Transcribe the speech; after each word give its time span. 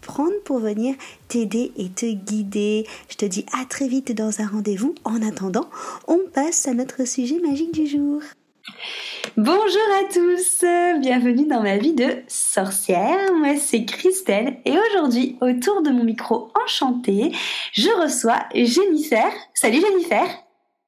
prendre 0.00 0.38
pour 0.44 0.58
venir 0.58 0.94
t'aider 1.28 1.72
et 1.76 1.88
te 1.88 2.06
guider. 2.06 2.86
Je 3.08 3.16
te 3.16 3.24
dis 3.24 3.46
à 3.58 3.64
très 3.64 3.88
vite 3.88 4.12
dans 4.12 4.40
un 4.40 4.46
rendez-vous. 4.46 4.94
En 5.04 5.22
attendant, 5.22 5.68
on 6.08 6.18
passe 6.32 6.68
à 6.68 6.74
notre 6.74 7.06
sujet 7.06 7.38
magique 7.40 7.72
du 7.72 7.86
jour. 7.86 8.20
Bonjour 9.36 9.88
à 10.00 10.12
tous, 10.12 10.64
bienvenue 11.00 11.46
dans 11.46 11.62
ma 11.62 11.76
vie 11.76 11.94
de 11.94 12.22
sorcière. 12.28 13.32
Moi 13.34 13.56
c'est 13.56 13.84
Christelle 13.84 14.58
et 14.64 14.72
aujourd'hui 14.72 15.36
autour 15.40 15.82
de 15.82 15.90
mon 15.90 16.04
micro 16.04 16.50
enchanté, 16.64 17.32
je 17.72 17.88
reçois 18.02 18.40
Jennifer. 18.54 19.30
Salut 19.54 19.80
Jennifer. 19.80 20.26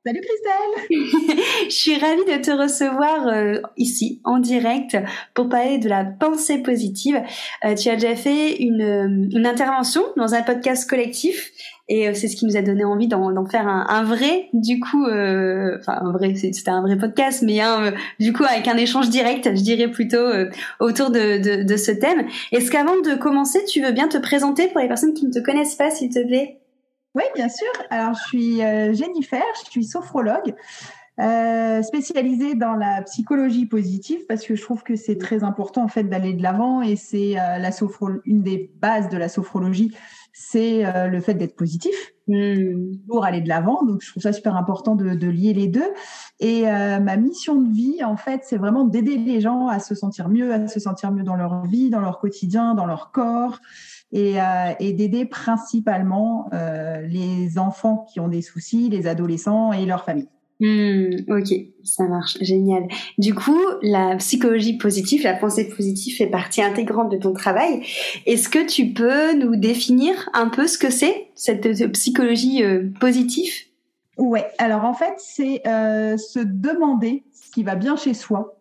Salut 0.05 0.21
Christelle 0.21 1.39
Je 1.69 1.75
suis 1.75 1.97
ravie 1.97 2.25
de 2.25 2.43
te 2.43 2.51
recevoir 2.51 3.29
euh, 3.29 3.61
ici 3.77 4.21
en 4.25 4.41
direct 4.41 4.97
pour 5.33 5.49
parler 5.49 5.79
de 5.79 5.89
la 5.89 6.05
pensée 6.05 6.59
positive. 6.59 7.23
Euh, 7.65 7.77
tu 7.77 7.89
as 7.89 7.95
déjà 7.95 8.17
fait 8.17 8.57
une, 8.57 8.83
euh, 8.83 9.29
une, 9.33 9.47
intervention 9.47 10.03
dans 10.17 10.35
un 10.35 10.43
podcast 10.43 10.91
collectif 10.91 11.53
et 11.89 12.13
c'est 12.15 12.27
ce 12.27 12.35
qui 12.35 12.47
nous 12.47 12.57
a 12.57 12.63
donné 12.63 12.85
envie 12.85 13.07
d'en 13.07 13.47
faire 13.47 13.69
un, 13.69 13.87
un, 13.89 14.03
vrai, 14.03 14.49
du 14.53 14.81
coup, 14.81 15.05
enfin 15.05 15.99
un 16.01 16.13
vrai, 16.13 16.35
c'était 16.35 16.71
un 16.71 16.81
vrai 16.81 16.97
podcast, 16.97 17.43
mais 17.43 17.61
un, 17.61 17.93
du 18.19 18.33
coup 18.33 18.45
avec 18.45 18.67
un 18.67 18.77
échange 18.77 19.11
direct, 19.11 19.51
je 19.55 19.63
dirais 19.63 19.89
plutôt 19.89 20.25
autour 20.81 21.11
de, 21.11 21.39
de, 21.39 21.65
de 21.65 21.77
ce 21.77 21.91
thème. 21.91 22.27
Est-ce 22.51 22.71
qu'avant 22.71 22.99
de 23.03 23.15
commencer, 23.17 23.63
tu 23.67 23.83
veux 23.83 23.93
bien 23.93 24.09
te 24.09 24.17
présenter 24.17 24.69
pour 24.69 24.81
les 24.81 24.89
personnes 24.89 25.13
qui 25.13 25.27
ne 25.27 25.33
te 25.33 25.41
connaissent 25.41 25.75
pas, 25.75 25.91
s'il 25.91 26.09
te 26.09 26.25
plaît? 26.25 26.62
Oui, 27.15 27.25
bien 27.35 27.49
sûr. 27.49 27.71
Alors, 27.91 28.15
je 28.15 28.23
suis 28.29 28.63
euh, 28.63 28.93
Jennifer, 28.95 29.43
je 29.65 29.71
suis 29.71 29.85
sophrologue. 29.85 30.55
Euh, 31.21 31.83
spécialisée 31.83 32.55
dans 32.55 32.73
la 32.73 33.03
psychologie 33.03 33.67
positive 33.67 34.21
parce 34.27 34.47
que 34.47 34.57
je 34.57 34.63
trouve 34.63 34.83
que 34.83 34.97
c'est 34.97 35.19
très 35.19 35.45
important 35.45 35.85
en 35.85 35.89
fait 35.89 36.05
d'aller 36.05 36.33
de 36.33 36.43
l'avant 36.43 36.81
et 36.81 36.97
c'est 36.97 37.39
euh, 37.39 37.59
la 37.59 37.71
sophro 37.71 38.09
une 38.25 38.43
des 38.43 38.73
bases 38.81 39.11
de 39.11 39.19
la 39.19 39.29
sophrologie 39.29 39.95
c'est 40.33 40.87
euh, 40.87 41.09
le 41.09 41.21
fait 41.21 41.35
d'être 41.35 41.55
positif 41.55 41.95
mmh. 42.29 42.97
pour 43.07 43.27
aller 43.27 43.43
de 43.43 43.49
l'avant 43.51 43.85
donc 43.85 44.01
je 44.01 44.11
trouve 44.11 44.23
ça 44.23 44.33
super 44.33 44.57
important 44.57 44.97
de, 44.97 45.11
de 45.15 45.29
lier 45.29 45.53
les 45.53 45.69
deux 45.69 45.93
et 46.41 46.63
ma 46.63 47.19
mission 47.19 47.61
de 47.61 47.71
vie 47.71 48.03
en 48.03 48.17
fait 48.17 48.41
c'est 48.45 48.57
vraiment 48.57 48.85
d'aider 48.87 49.19
les 49.19 49.43
gens 49.43 49.69
à 49.69 49.81
se 49.81 49.95
sentir 49.95 50.31
mieux 50.31 50.55
à 50.55 50.67
se 50.67 50.81
sentir 50.81 51.13
mieux 51.13 51.25
dans 51.25 51.37
leur 51.37 51.67
vie 51.67 51.91
dans 51.91 52.01
leur 52.01 52.21
quotidien 52.21 52.75
dans 52.75 52.87
leur 52.87 53.11
corps 53.11 53.61
et, 54.13 54.41
euh, 54.41 54.73
et 54.81 54.93
d'aider 54.93 55.25
principalement 55.25 56.49
euh, 56.53 57.01
les 57.03 57.59
enfants 57.59 58.07
qui 58.13 58.21
ont 58.21 58.29
des 58.29 58.43
soucis, 58.43 58.89
les 58.89 59.07
adolescents 59.07 59.73
et 59.73 59.87
leurs 59.87 60.05
familles. 60.05 60.29
Hmm, 60.61 61.17
ok, 61.29 61.49
ça 61.83 62.05
marche, 62.05 62.39
génial. 62.41 62.87
Du 63.19 63.35
coup, 63.35 63.59
la 63.83 64.15
psychologie 64.17 64.79
positive, 64.79 65.25
la 65.25 65.35
pensée 65.35 65.69
positive 65.69 66.17
fait 66.17 66.29
partie 66.29 66.63
intégrante 66.63 67.11
de 67.11 67.17
ton 67.17 67.33
travail. 67.33 67.83
Est-ce 68.27 68.49
que 68.49 68.65
tu 68.65 68.93
peux 68.93 69.35
nous 69.35 69.57
définir 69.57 70.31
un 70.35 70.49
peu 70.49 70.69
ce 70.69 70.79
que 70.79 70.91
c'est, 70.91 71.31
cette 71.35 71.91
psychologie 71.93 72.63
euh, 72.63 72.91
positive? 73.01 73.53
Ouais, 74.19 74.47
alors 74.59 74.85
en 74.85 74.95
fait, 74.95 75.15
c'est 75.19 75.67
euh, 75.67 76.17
se 76.17 76.39
demander 76.39 77.25
ce 77.33 77.51
qui 77.51 77.65
va 77.65 77.75
bien 77.75 77.97
chez 77.97 78.15
soi, 78.15 78.57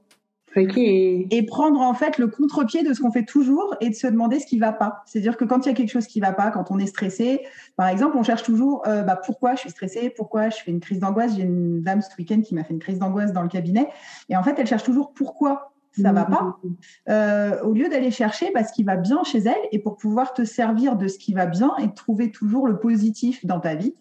et 0.56 1.46
prendre 1.46 1.80
en 1.80 1.94
fait 1.94 2.18
le 2.18 2.28
contre-pied 2.28 2.84
de 2.84 2.94
ce 2.94 3.02
qu'on 3.02 3.12
fait 3.12 3.24
toujours 3.24 3.76
et 3.80 3.90
de 3.90 3.96
se 3.96 4.08
demander 4.08 4.40
ce 4.40 4.46
qui 4.46 4.60
va 4.60 4.74
pas. 4.74 5.04
C'est-à-dire 5.06 5.38
que 5.38 5.46
quand 5.46 5.66
il 5.66 5.70
y 5.70 5.72
a 5.72 5.76
quelque 5.76 5.92
chose 5.92 6.08
qui 6.08 6.20
va 6.20 6.34
pas, 6.34 6.52
quand 6.52 6.72
on 6.72 6.80
est 6.80 6.88
stressé, 6.88 7.42
par 7.78 7.88
exemple, 7.88 8.18
on 8.18 8.24
cherche 8.24 8.44
toujours 8.44 8.84
euh, 8.88 9.04
bah, 9.04 9.20
pourquoi 9.24 9.56
je 9.56 9.62
suis 9.62 9.70
stressée, 9.70 10.10
pourquoi 10.10 10.50
je 10.50 10.58
fais 10.58 10.72
une 10.72 10.80
crise 10.80 11.00
d'angoisse. 11.00 11.36
J'ai 11.36 11.44
une 11.44 11.82
dame 11.82 12.02
ce 12.02 12.10
week-end 12.18 12.42
qui 12.42 12.56
m'a 12.56 12.64
fait 12.64 12.74
une 12.74 12.80
crise 12.80 13.00
d'angoisse 13.00 13.34
dans 13.34 13.44
le 13.44 13.50
cabinet 13.50 13.88
et 14.30 14.36
en 14.36 14.44
fait 14.44 14.56
elle 14.58 14.68
cherche 14.68 14.84
toujours 14.84 15.14
pourquoi 15.14 15.72
ça 15.94 16.14
va 16.14 16.24
pas, 16.24 16.58
euh, 17.10 17.62
au 17.64 17.74
lieu 17.74 17.90
d'aller 17.90 18.12
chercher 18.12 18.50
bah, 18.54 18.64
ce 18.64 18.72
qui 18.72 18.84
va 18.84 18.96
bien 18.96 19.26
chez 19.26 19.40
elle 19.40 19.60
et 19.74 19.80
pour 19.80 19.98
pouvoir 19.98 20.34
te 20.34 20.46
servir 20.46 20.96
de 20.96 21.10
ce 21.10 21.18
qui 21.18 21.34
va 21.34 21.46
bien 21.46 21.74
et 21.84 21.94
trouver 21.94 22.32
toujours 22.32 22.66
le 22.66 22.80
positif 22.80 23.46
dans 23.46 23.60
ta 23.60 23.76
vie 23.76 23.94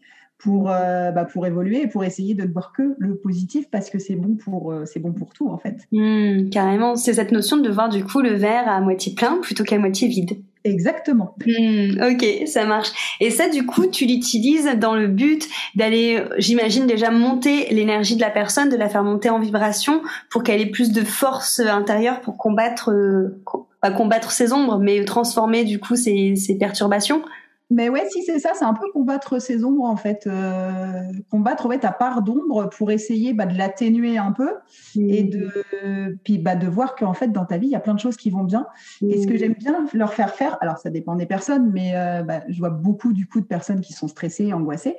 pour, 0.43 0.71
euh, 0.71 1.11
bah, 1.11 1.25
pour 1.25 1.47
évoluer 1.47 1.83
et 1.83 1.87
pour 1.87 2.05
essayer 2.05 2.35
de 2.35 2.43
ne 2.45 2.53
voir 2.53 2.73
que 2.73 2.95
le 2.99 3.17
positif 3.17 3.71
parce 3.71 3.91
que 3.91 3.99
c'est 3.99 4.17
bon 4.17 4.37
pour 4.37 4.73
euh, 4.73 4.85
c'est 4.87 5.01
bon 5.01 5.13
pour 5.13 5.33
tout 5.33 5.49
en 5.49 5.59
fait. 5.59 5.77
Mmh, 5.93 6.49
carrément, 6.51 6.97
c'est 6.97 7.15
cette 7.15 7.33
notion 7.33 7.59
de 7.59 7.69
voir 7.69 7.89
du 7.89 8.05
coup 8.05 8.21
le 8.21 8.35
verre 8.35 8.69
à 8.69 8.81
moitié 8.81 9.15
plein 9.15 9.39
plutôt 9.41 9.65
qu'à 9.65 9.79
moitié 9.79 10.09
vide. 10.09 10.39
Exactement. 10.65 11.35
Mmh, 11.47 12.03
ok, 12.03 12.47
ça 12.47 12.67
marche. 12.67 12.91
Et 13.21 13.31
ça, 13.31 13.49
du 13.49 13.65
coup, 13.65 13.87
tu 13.87 14.05
l'utilises 14.05 14.69
dans 14.79 14.95
le 14.95 15.07
but 15.07 15.49
d'aller, 15.75 16.23
j'imagine 16.37 16.87
déjà 16.87 17.11
monter 17.11 17.67
l'énergie 17.71 18.15
de 18.15 18.21
la 18.21 18.29
personne, 18.29 18.69
de 18.69 18.77
la 18.77 18.91
faire 18.91 19.03
monter 19.03 19.31
en 19.31 19.39
vibration 19.39 20.03
pour 20.29 20.43
qu'elle 20.43 20.61
ait 20.61 20.67
plus 20.67 20.93
de 20.93 21.03
force 21.03 21.61
intérieure 21.61 22.21
pour 22.21 22.37
combattre, 22.37 22.91
euh, 22.91 23.43
pas 23.81 23.91
combattre 23.91 24.33
ses 24.33 24.53
ombres, 24.53 24.79
mais 24.79 25.03
transformer 25.07 25.65
du 25.65 25.79
coup 25.81 25.97
ses, 25.97 26.37
ses 26.37 26.59
perturbations. 26.59 27.23
Mais 27.71 27.89
ouais, 27.89 28.05
si 28.11 28.25
c'est 28.25 28.41
ça, 28.41 28.51
c'est 28.55 28.65
un 28.65 28.75
peu 28.75 28.91
combattre 28.93 29.41
ses 29.41 29.65
ombres 29.65 29.85
en 29.85 29.97
fait, 29.97 30.27
euh, 30.27 31.03
combattre 31.31 31.67
ouais, 31.67 31.79
ta 31.79 31.93
part 31.93 32.23
d'ombre 32.23 32.69
pour 32.69 32.91
essayer 32.91 33.33
bah, 33.33 33.47
de 33.47 33.57
l'atténuer 33.57 34.19
un 34.19 34.33
peu 34.33 34.51
et 34.97 35.23
mmh. 35.23 35.31
de 35.31 36.19
puis 36.25 36.39
bah, 36.39 36.57
de 36.57 36.67
voir 36.67 36.97
qu'en 36.97 37.15
fait 37.15 37.29
dans 37.29 37.45
ta 37.45 37.59
vie 37.59 37.69
il 37.69 37.71
y 37.71 37.77
a 37.77 37.81
plein 37.81 37.95
de 37.95 38.01
choses 38.01 38.17
qui 38.17 38.31
vont 38.31 38.43
bien. 38.43 38.67
Et 39.09 39.23
ce 39.23 39.27
que 39.29 39.35
mmh. 39.35 39.37
j'aime 39.37 39.55
bien 39.55 39.87
leur 39.93 40.15
faire 40.15 40.35
faire, 40.35 40.59
alors 40.61 40.79
ça 40.79 40.91
dépend 40.91 41.15
des 41.15 41.27
personnes, 41.27 41.71
mais 41.73 41.93
euh, 41.95 42.25
bah, 42.25 42.41
je 42.49 42.59
vois 42.59 42.71
beaucoup 42.71 43.13
du 43.13 43.29
coup 43.29 43.41
de 43.41 43.47
personnes 43.47 43.81
qui 43.81 43.93
sont 43.93 44.09
stressées, 44.09 44.53
angoissées, 44.53 44.97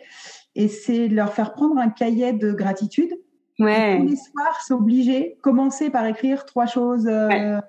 et 0.56 0.70
c'est 0.70 1.09
leur 1.09 1.34
faire 1.34 1.53
prendre 1.53 1.78
un 1.78 1.90
cahier 1.90 2.32
de 2.32 2.53
gratitude. 2.53 3.12
Ouais. 3.59 4.00
tous 4.00 4.08
les 4.08 4.16
soirs, 4.16 4.62
s'obliger, 4.66 5.38
commencer 5.42 5.92
par 5.92 6.06
écrire 6.08 6.46
trois 6.46 6.66
choses 6.66 7.06
euh, 7.06 7.59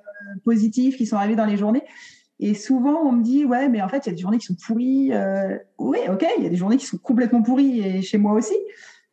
positives 0.45 0.97
qui 0.97 1.05
sont 1.05 1.17
arrivées 1.17 1.37
dans 1.37 1.45
les 1.45 1.59
journées 1.59 1.83
et 2.45 2.55
souvent, 2.55 3.03
on 3.05 3.13
me 3.13 3.23
dit, 3.23 3.45
ouais, 3.45 3.69
mais 3.69 3.81
en 3.81 3.89
fait, 3.89 4.05
il 4.05 4.09
y 4.09 4.13
a 4.13 4.17
des 4.17 4.21
journées 4.21 4.39
qui 4.39 4.47
sont 4.47 4.57
pourries. 4.67 5.13
Euh, 5.13 5.57
oui, 5.79 5.99
ok, 6.11 6.27
il 6.39 6.43
y 6.43 6.47
a 6.49 6.51
des 6.51 6.57
journées 6.57 6.77
qui 6.77 6.87
sont 6.87 6.99
complètement 6.99 7.41
pourries, 7.41 7.79
et 7.79 8.03
chez 8.03 8.19
moi 8.19 8.33
aussi. 8.33 8.57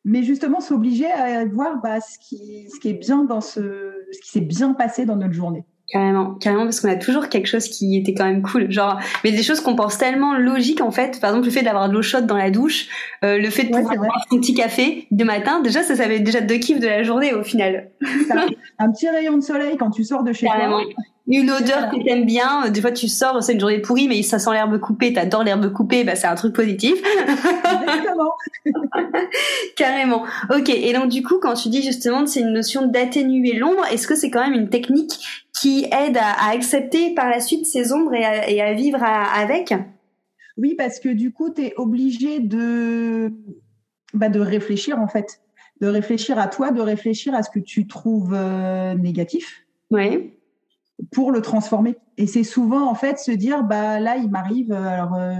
Mais 0.03 0.23
justement, 0.23 0.61
s'obliger 0.61 1.11
à 1.11 1.45
voir 1.45 1.79
bah, 1.79 1.99
ce, 2.01 2.17
qui, 2.17 2.67
ce 2.73 2.79
qui 2.79 2.89
est 2.89 2.93
bien 2.93 3.25
dans 3.25 3.39
ce, 3.39 3.93
ce 4.11 4.19
qui 4.21 4.31
s'est 4.31 4.41
bien 4.41 4.73
passé 4.73 5.05
dans 5.05 5.15
notre 5.15 5.33
journée. 5.33 5.63
Carrément, 5.91 6.35
carrément, 6.35 6.63
parce 6.63 6.81
qu'on 6.81 6.89
a 6.89 6.95
toujours 6.95 7.29
quelque 7.29 7.45
chose 7.45 7.67
qui 7.67 7.97
était 7.97 8.15
quand 8.15 8.25
même 8.25 8.41
cool. 8.41 8.71
Genre, 8.71 8.99
mais 9.23 9.31
des 9.31 9.43
choses 9.43 9.59
qu'on 9.59 9.75
pense 9.75 9.99
tellement 9.99 10.35
logiques 10.35 10.81
en 10.81 10.91
fait. 10.91 11.19
Par 11.19 11.29
exemple, 11.29 11.45
le 11.45 11.51
fait 11.51 11.61
d'avoir 11.63 11.87
de 11.87 11.93
l'eau 11.93 12.01
chaude 12.01 12.25
dans 12.25 12.37
la 12.37 12.49
douche, 12.49 12.87
euh, 13.23 13.37
le 13.37 13.49
fait 13.51 13.65
de 13.65 13.75
pouvoir 13.75 13.95
boire 13.95 14.25
son 14.31 14.37
petit 14.37 14.55
café 14.55 15.07
de 15.11 15.23
matin. 15.23 15.61
Déjà, 15.61 15.83
ça, 15.83 15.95
ça 15.95 16.03
avait 16.03 16.19
déjà 16.19 16.41
deux 16.41 16.57
kiffs 16.57 16.79
de 16.79 16.87
la 16.87 17.03
journée 17.03 17.33
au 17.33 17.43
final. 17.43 17.91
Un 18.79 18.91
petit 18.91 19.09
rayon 19.09 19.37
de 19.37 19.43
soleil 19.43 19.77
quand 19.77 19.91
tu 19.91 20.03
sors 20.03 20.23
de 20.23 20.33
chez 20.33 20.47
carrément. 20.47 20.81
toi 20.81 21.03
une 21.29 21.51
odeur 21.51 21.89
que 21.89 22.03
t'aimes 22.03 22.25
bien. 22.25 22.69
Des 22.69 22.81
fois, 22.81 22.91
tu 22.91 23.07
sors, 23.07 23.41
c'est 23.43 23.53
une 23.53 23.59
journée 23.59 23.79
pourrie, 23.79 24.07
mais 24.07 24.23
ça 24.23 24.39
sent 24.39 24.51
l'herbe 24.51 24.79
coupée. 24.79 25.13
T'adores 25.13 25.43
l'herbe 25.43 25.71
coupée, 25.71 26.03
bah 26.03 26.15
c'est 26.15 26.27
un 26.27 26.35
truc 26.35 26.53
positif. 26.55 26.95
Exactement. 27.81 28.33
Carrément. 29.75 30.23
Ok. 30.53 30.69
Et 30.69 30.91
donc 30.91 31.09
du 31.09 31.21
coup, 31.21 31.39
quand 31.39 31.53
tu 31.53 31.69
dis 31.69 31.83
justement, 31.83 32.25
c'est 32.25 32.41
une 32.41 32.53
notion 32.53 32.87
d'atténuer 32.87 33.53
l'ombre. 33.53 33.85
Est-ce 33.91 34.07
que 34.07 34.15
c'est 34.15 34.31
quand 34.31 34.41
même 34.41 34.59
une 34.59 34.69
technique 34.69 35.45
qui 35.53 35.85
aide 35.85 36.17
à, 36.17 36.49
accepter 36.51 37.13
par 37.13 37.29
la 37.29 37.39
suite 37.39 37.65
ces 37.67 37.93
ombres 37.93 38.13
et 38.13 38.61
à, 38.61 38.73
vivre 38.73 39.03
avec? 39.03 39.73
Oui, 40.57 40.73
parce 40.75 40.99
que 40.99 41.09
du 41.09 41.31
coup, 41.31 41.51
tu 41.51 41.65
es 41.65 41.73
obligé 41.77 42.39
de 42.39 43.31
bah, 44.15 44.29
de 44.29 44.39
réfléchir 44.39 44.99
en 44.99 45.07
fait, 45.07 45.41
de 45.79 45.87
réfléchir 45.87 46.39
à 46.39 46.47
toi, 46.47 46.71
de 46.71 46.81
réfléchir 46.81 47.35
à 47.35 47.43
ce 47.43 47.51
que 47.51 47.59
tu 47.59 47.85
trouves 47.85 48.33
euh, 48.33 48.95
négatif. 48.95 49.65
Oui 49.91 50.33
pour 51.11 51.31
le 51.31 51.41
transformer. 51.41 51.97
Et 52.17 52.27
c'est 52.27 52.43
souvent 52.43 52.89
en 52.89 52.95
fait 52.95 53.19
se 53.19 53.31
dire 53.31 53.63
bah 53.63 53.99
là 53.99 54.17
il 54.17 54.29
m'arrive 54.29 54.71
euh, 54.71 54.87
alors 54.87 55.15
euh, 55.15 55.35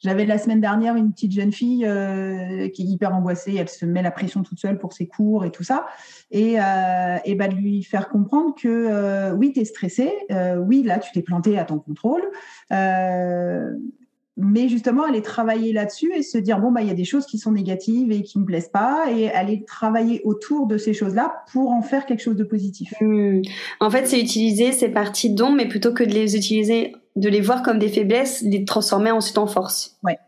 J'avais 0.00 0.26
la 0.26 0.38
semaine 0.38 0.60
dernière 0.60 0.96
une 0.96 1.12
petite 1.12 1.32
jeune 1.32 1.52
fille 1.52 1.86
euh, 1.86 2.68
qui 2.68 2.82
est 2.82 2.86
hyper 2.86 3.14
angoissée, 3.14 3.54
elle 3.54 3.68
se 3.68 3.86
met 3.86 4.02
la 4.02 4.10
pression 4.10 4.42
toute 4.42 4.58
seule 4.58 4.78
pour 4.78 4.92
ses 4.92 5.06
cours 5.06 5.44
et 5.44 5.50
tout 5.50 5.62
ça. 5.62 5.86
Et, 6.30 6.54
et 6.54 7.34
bah, 7.34 7.48
de 7.48 7.54
lui 7.54 7.82
faire 7.84 8.08
comprendre 8.08 8.54
que 8.60 9.32
oui, 9.32 9.52
tu 9.52 9.60
es 9.60 9.64
stressé, 9.64 10.12
euh, 10.30 10.56
oui, 10.56 10.82
là, 10.82 10.98
tu 10.98 11.12
t'es 11.12 11.22
planté 11.22 11.58
à 11.58 11.64
ton 11.64 11.78
contrôle. 11.78 12.22
Mais 14.52 14.68
justement, 14.68 15.04
aller 15.04 15.22
travailler 15.22 15.72
là-dessus 15.72 16.12
et 16.14 16.22
se 16.22 16.36
dire, 16.36 16.60
bon, 16.60 16.70
bah, 16.70 16.82
il 16.82 16.88
y 16.88 16.90
a 16.90 16.94
des 16.94 17.06
choses 17.06 17.24
qui 17.24 17.38
sont 17.38 17.52
négatives 17.52 18.12
et 18.12 18.22
qui 18.22 18.36
ne 18.36 18.42
me 18.42 18.46
plaisent 18.46 18.68
pas, 18.68 19.06
et 19.10 19.30
aller 19.30 19.64
travailler 19.64 20.20
autour 20.24 20.66
de 20.66 20.76
ces 20.76 20.92
choses-là 20.92 21.44
pour 21.50 21.70
en 21.70 21.80
faire 21.80 22.04
quelque 22.04 22.20
chose 22.20 22.36
de 22.36 22.44
positif. 22.44 22.92
Hmm. 23.00 23.40
En 23.80 23.90
fait, 23.90 24.06
c'est 24.06 24.20
utiliser 24.20 24.72
ces 24.72 24.90
parties 24.90 25.32
d'ombre, 25.32 25.56
mais 25.56 25.68
plutôt 25.68 25.94
que 25.94 26.04
de 26.04 26.10
les 26.10 26.36
utiliser, 26.36 26.92
de 27.16 27.30
les 27.30 27.40
voir 27.40 27.62
comme 27.62 27.78
des 27.78 27.88
faiblesses, 27.88 28.42
les 28.42 28.66
transformer 28.66 29.10
ensuite 29.10 29.38
en 29.38 29.46
force. 29.46 29.98
Ouais. 30.02 30.18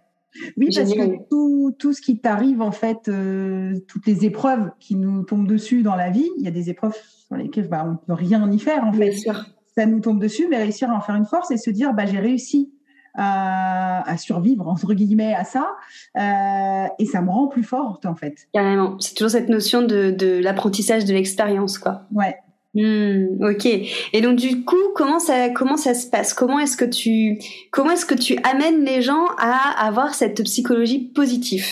Oui, 0.56 0.70
parce 0.74 0.90
que 0.90 1.28
tout, 1.28 1.74
tout 1.78 1.92
ce 1.92 2.00
qui 2.00 2.18
t'arrive, 2.18 2.62
en 2.62 2.72
fait, 2.72 3.08
euh, 3.08 3.78
toutes 3.86 4.06
les 4.06 4.24
épreuves 4.24 4.70
qui 4.80 4.96
nous 4.96 5.22
tombent 5.22 5.46
dessus 5.46 5.82
dans 5.82 5.96
la 5.96 6.08
vie, 6.08 6.30
il 6.38 6.44
y 6.44 6.48
a 6.48 6.50
des 6.50 6.70
épreuves 6.70 6.96
sur 7.26 7.36
lesquelles 7.36 7.68
bah, 7.68 7.84
on 7.86 7.92
ne 7.92 7.96
peut 7.96 8.14
rien 8.14 8.50
y 8.50 8.58
faire, 8.58 8.84
en 8.84 8.92
fait. 8.94 9.12
Sûr. 9.12 9.44
Ça 9.76 9.84
nous 9.84 10.00
tombe 10.00 10.18
dessus, 10.18 10.46
mais 10.48 10.56
réussir 10.56 10.90
à 10.90 10.94
en 10.94 11.00
faire 11.00 11.16
une 11.16 11.26
force 11.26 11.50
et 11.50 11.58
se 11.58 11.68
dire, 11.68 11.92
bah, 11.92 12.06
j'ai 12.06 12.20
réussi 12.20 12.73
à, 13.14 14.08
à, 14.08 14.16
survivre 14.16 14.68
entre 14.68 14.94
guillemets 14.94 15.34
à 15.34 15.44
ça 15.44 15.76
euh, 16.16 16.88
et 16.98 17.06
ça 17.06 17.22
me 17.22 17.30
rend 17.30 17.46
plus 17.46 17.62
forte 17.62 18.06
en 18.06 18.14
fait. 18.14 18.48
Carrément, 18.52 18.98
c'est 19.00 19.14
toujours 19.14 19.30
cette 19.30 19.48
notion 19.48 19.82
de, 19.82 20.10
de 20.10 20.38
l'apprentissage 20.38 21.04
de 21.04 21.12
l'expérience 21.12 21.78
quoi. 21.78 22.02
Ouais. 22.12 22.36
Mmh, 22.74 23.40
ok. 23.40 23.66
Et 24.12 24.20
donc 24.20 24.36
du 24.36 24.64
coup, 24.64 24.76
comment 24.96 25.20
ça 25.20 25.50
comment 25.50 25.76
ça 25.76 25.94
se 25.94 26.08
passe? 26.08 26.34
Comment 26.34 26.58
est-ce 26.58 26.76
que 26.76 26.84
tu 26.84 27.38
comment 27.70 27.92
est-ce 27.92 28.06
que 28.06 28.14
tu 28.14 28.36
amènes 28.42 28.84
les 28.84 29.00
gens 29.00 29.26
à 29.38 29.86
avoir 29.86 30.14
cette 30.14 30.42
psychologie 30.42 30.98
positive? 30.98 31.66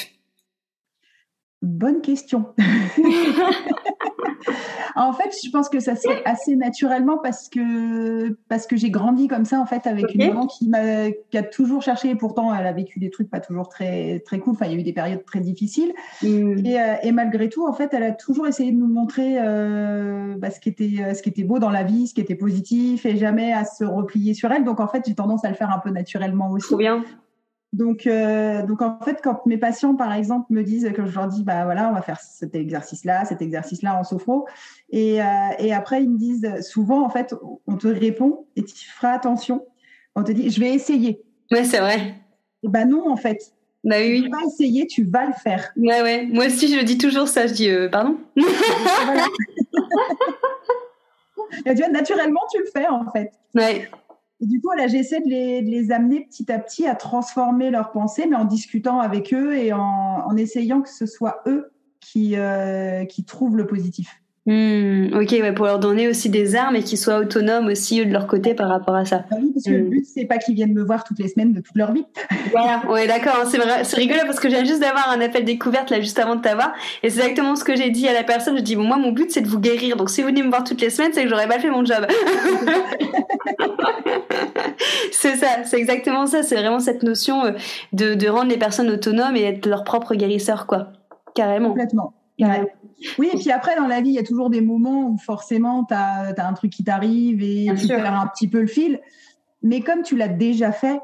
Bonne 1.60 2.02
question. 2.02 2.46
en 4.96 5.12
fait, 5.12 5.34
je 5.44 5.50
pense 5.50 5.68
que 5.68 5.80
ça 5.80 5.96
se 5.96 6.08
fait 6.08 6.22
assez 6.24 6.56
naturellement 6.56 7.18
parce 7.18 7.48
que 7.48 8.36
parce 8.48 8.66
que 8.66 8.76
j'ai 8.76 8.90
grandi 8.90 9.28
comme 9.28 9.44
ça 9.44 9.60
en 9.60 9.66
fait 9.66 9.86
avec 9.86 10.04
okay. 10.04 10.14
une 10.14 10.28
maman 10.28 10.46
qui 10.46 10.68
m'a 10.68 11.10
qui 11.10 11.38
a 11.38 11.42
toujours 11.42 11.82
cherché 11.82 12.10
et 12.10 12.14
pourtant 12.14 12.54
elle 12.54 12.66
a 12.66 12.72
vécu 12.72 12.98
des 12.98 13.10
trucs 13.10 13.30
pas 13.30 13.40
toujours 13.40 13.68
très 13.68 14.20
très 14.20 14.38
cool. 14.38 14.54
Enfin, 14.54 14.66
il 14.66 14.72
y 14.72 14.76
a 14.76 14.78
eu 14.78 14.82
des 14.82 14.92
périodes 14.92 15.24
très 15.24 15.40
difficiles 15.40 15.92
mm. 16.22 16.66
et, 16.66 16.80
euh, 16.80 16.94
et, 17.02 17.12
malgré 17.12 17.48
tout, 17.48 17.66
en 17.66 17.72
fait, 17.72 17.92
elle 17.94 18.02
a 18.02 18.12
toujours 18.12 18.46
essayé 18.46 18.72
de 18.72 18.76
nous 18.76 18.88
montrer 18.88 19.36
euh, 19.38 20.34
bah, 20.38 20.50
ce 20.50 20.60
qui 20.60 20.68
était 20.68 21.14
ce 21.14 21.22
qui 21.22 21.28
était 21.28 21.44
beau 21.44 21.58
dans 21.58 21.70
la 21.70 21.82
vie, 21.82 22.06
ce 22.06 22.14
qui 22.14 22.20
était 22.20 22.34
positif 22.34 23.06
et 23.06 23.16
jamais 23.16 23.52
à 23.52 23.64
se 23.64 23.84
replier 23.84 24.34
sur 24.34 24.50
elle. 24.52 24.64
Donc 24.64 24.80
en 24.80 24.88
fait, 24.88 25.04
j'ai 25.06 25.14
tendance 25.14 25.44
à 25.44 25.48
le 25.48 25.54
faire 25.54 25.70
un 25.70 25.78
peu 25.78 25.90
naturellement 25.90 26.50
aussi. 26.50 26.68
Trop 26.68 26.76
bien. 26.76 27.04
Donc, 27.72 28.06
euh, 28.06 28.66
donc 28.66 28.82
en 28.82 28.98
fait, 29.02 29.20
quand 29.22 29.46
mes 29.46 29.56
patients, 29.56 29.94
par 29.94 30.12
exemple, 30.12 30.46
me 30.50 30.62
disent 30.62 30.90
que 30.94 31.06
je 31.06 31.14
leur 31.14 31.26
dis, 31.26 31.42
bah 31.42 31.64
voilà, 31.64 31.88
on 31.88 31.94
va 31.94 32.02
faire 32.02 32.20
cet 32.20 32.54
exercice-là, 32.54 33.24
cet 33.24 33.40
exercice-là 33.40 33.98
en 33.98 34.04
sophro, 34.04 34.46
et, 34.90 35.22
euh, 35.22 35.26
et 35.58 35.72
après 35.72 36.02
ils 36.02 36.10
me 36.10 36.18
disent 36.18 36.60
souvent, 36.60 37.02
en 37.02 37.08
fait, 37.08 37.34
on 37.66 37.76
te 37.76 37.88
répond 37.88 38.44
et 38.56 38.62
tu 38.62 38.90
feras 38.90 39.12
attention. 39.12 39.64
On 40.14 40.22
te 40.22 40.32
dit, 40.32 40.50
je 40.50 40.60
vais 40.60 40.74
essayer. 40.74 41.22
Ouais, 41.50 41.64
c'est 41.64 41.80
vrai. 41.80 42.14
Et 42.62 42.68
ben 42.68 42.86
non, 42.88 43.10
en 43.10 43.16
fait. 43.16 43.54
Bah 43.84 43.96
oui. 43.98 44.22
Tu 44.22 44.30
vas 44.30 44.46
essayer, 44.46 44.86
tu 44.86 45.04
vas 45.04 45.26
le 45.26 45.32
faire. 45.32 45.72
Ouais, 45.76 46.02
ouais. 46.02 46.26
Moi 46.26 46.46
aussi, 46.46 46.68
je 46.68 46.84
dis 46.84 46.98
toujours 46.98 47.28
ça. 47.28 47.46
Je 47.46 47.54
dis, 47.54 47.68
euh, 47.68 47.88
pardon. 47.88 48.16
et 48.36 48.42
tu 51.64 51.74
vois, 51.74 51.88
naturellement, 51.88 52.42
tu 52.52 52.60
le 52.60 52.66
fais, 52.72 52.86
en 52.86 53.10
fait. 53.10 53.32
Ouais. 53.54 53.90
Et 54.42 54.46
du 54.46 54.60
coup, 54.60 54.72
là, 54.76 54.88
j'essaie 54.88 55.20
de 55.20 55.28
les, 55.28 55.92
amener 55.92 56.26
petit 56.26 56.50
à 56.50 56.58
petit 56.58 56.86
à 56.86 56.96
transformer 56.96 57.70
leurs 57.70 57.92
pensées, 57.92 58.26
mais 58.28 58.34
en 58.34 58.44
discutant 58.44 58.98
avec 58.98 59.32
eux 59.32 59.56
et 59.56 59.72
en, 59.72 60.36
essayant 60.36 60.82
que 60.82 60.88
ce 60.88 61.06
soit 61.06 61.42
eux 61.46 61.72
qui, 62.00 62.36
euh, 62.36 63.04
qui 63.04 63.24
trouvent 63.24 63.56
le 63.56 63.68
positif. 63.68 64.21
Mmh, 64.44 65.14
ok, 65.14 65.30
ouais, 65.30 65.52
pour 65.52 65.66
leur 65.66 65.78
donner 65.78 66.08
aussi 66.08 66.28
des 66.28 66.56
armes 66.56 66.74
et 66.74 66.82
qu'ils 66.82 66.98
soient 66.98 67.18
autonomes 67.18 67.68
aussi 67.68 68.00
eux 68.00 68.06
de 68.06 68.12
leur 68.12 68.26
côté 68.26 68.54
par 68.54 68.68
rapport 68.68 68.96
à 68.96 69.04
ça. 69.04 69.24
Ah 69.30 69.36
oui, 69.40 69.52
parce 69.54 69.66
que 69.66 69.70
mmh. 69.70 69.74
le 69.74 69.84
but 69.84 70.04
c'est 70.04 70.24
pas 70.24 70.38
qu'ils 70.38 70.56
viennent 70.56 70.72
me 70.72 70.82
voir 70.82 71.04
toutes 71.04 71.20
les 71.20 71.28
semaines 71.28 71.52
de 71.52 71.60
toute 71.60 71.76
leur 71.76 71.92
vie. 71.92 72.04
Voilà, 72.50 72.82
ouais, 72.90 73.06
d'accord. 73.06 73.38
Hein, 73.40 73.48
c'est 73.48 73.60
c'est 73.84 73.96
rigolo 73.96 74.18
parce 74.26 74.40
que 74.40 74.50
j'ai 74.50 74.66
juste 74.66 74.80
d'avoir 74.80 75.10
un 75.10 75.20
appel 75.20 75.44
découverte 75.44 75.90
là 75.90 76.00
juste 76.00 76.18
avant 76.18 76.34
de 76.36 76.42
t'avoir 76.42 76.72
et 77.02 77.08
c'est 77.08 77.20
exactement 77.20 77.56
ce 77.56 77.64
que 77.64 77.76
j'ai 77.76 77.88
dit 77.90 78.06
à 78.08 78.12
la 78.12 78.24
personne. 78.24 78.58
Je 78.58 78.62
dis 78.62 78.74
bon 78.74 78.82
moi 78.82 78.96
mon 78.96 79.12
but 79.12 79.30
c'est 79.30 79.42
de 79.42 79.48
vous 79.48 79.60
guérir 79.60 79.96
donc 79.96 80.10
si 80.10 80.22
vous 80.22 80.28
venez 80.28 80.42
me 80.42 80.50
voir 80.50 80.64
toutes 80.64 80.80
les 80.80 80.90
semaines 80.90 81.12
c'est 81.14 81.22
que 81.22 81.30
j'aurais 81.30 81.46
mal 81.46 81.60
fait 81.60 81.70
mon 81.70 81.84
job. 81.84 82.04
c'est 85.12 85.36
ça, 85.36 85.62
c'est 85.64 85.78
exactement 85.78 86.26
ça. 86.26 86.42
C'est 86.42 86.56
vraiment 86.56 86.80
cette 86.80 87.04
notion 87.04 87.44
euh, 87.44 87.52
de, 87.92 88.14
de 88.14 88.28
rendre 88.28 88.50
les 88.50 88.58
personnes 88.58 88.90
autonomes 88.90 89.36
et 89.36 89.44
être 89.44 89.66
leur 89.66 89.84
propre 89.84 90.14
guérisseur 90.14 90.66
quoi. 90.66 90.88
Carrément. 91.34 91.70
Complètement. 91.70 92.12
Ouais. 92.40 92.66
Oui, 93.18 93.30
et 93.32 93.36
puis 93.36 93.50
après, 93.50 93.76
dans 93.76 93.86
la 93.86 94.00
vie, 94.00 94.10
il 94.10 94.14
y 94.14 94.18
a 94.18 94.22
toujours 94.22 94.50
des 94.50 94.60
moments 94.60 95.08
où 95.08 95.16
forcément, 95.18 95.84
tu 95.84 95.94
as, 95.94 96.34
as, 96.36 96.46
un 96.46 96.52
truc 96.54 96.70
qui 96.70 96.84
t'arrive 96.84 97.42
et 97.42 97.64
Bien 97.64 97.74
tu 97.74 97.86
sûr. 97.86 97.96
perds 97.96 98.14
un 98.20 98.26
petit 98.26 98.48
peu 98.48 98.60
le 98.60 98.66
fil. 98.66 99.00
Mais 99.62 99.80
comme 99.80 100.02
tu 100.02 100.16
l'as 100.16 100.28
déjà 100.28 100.72
fait, 100.72 101.00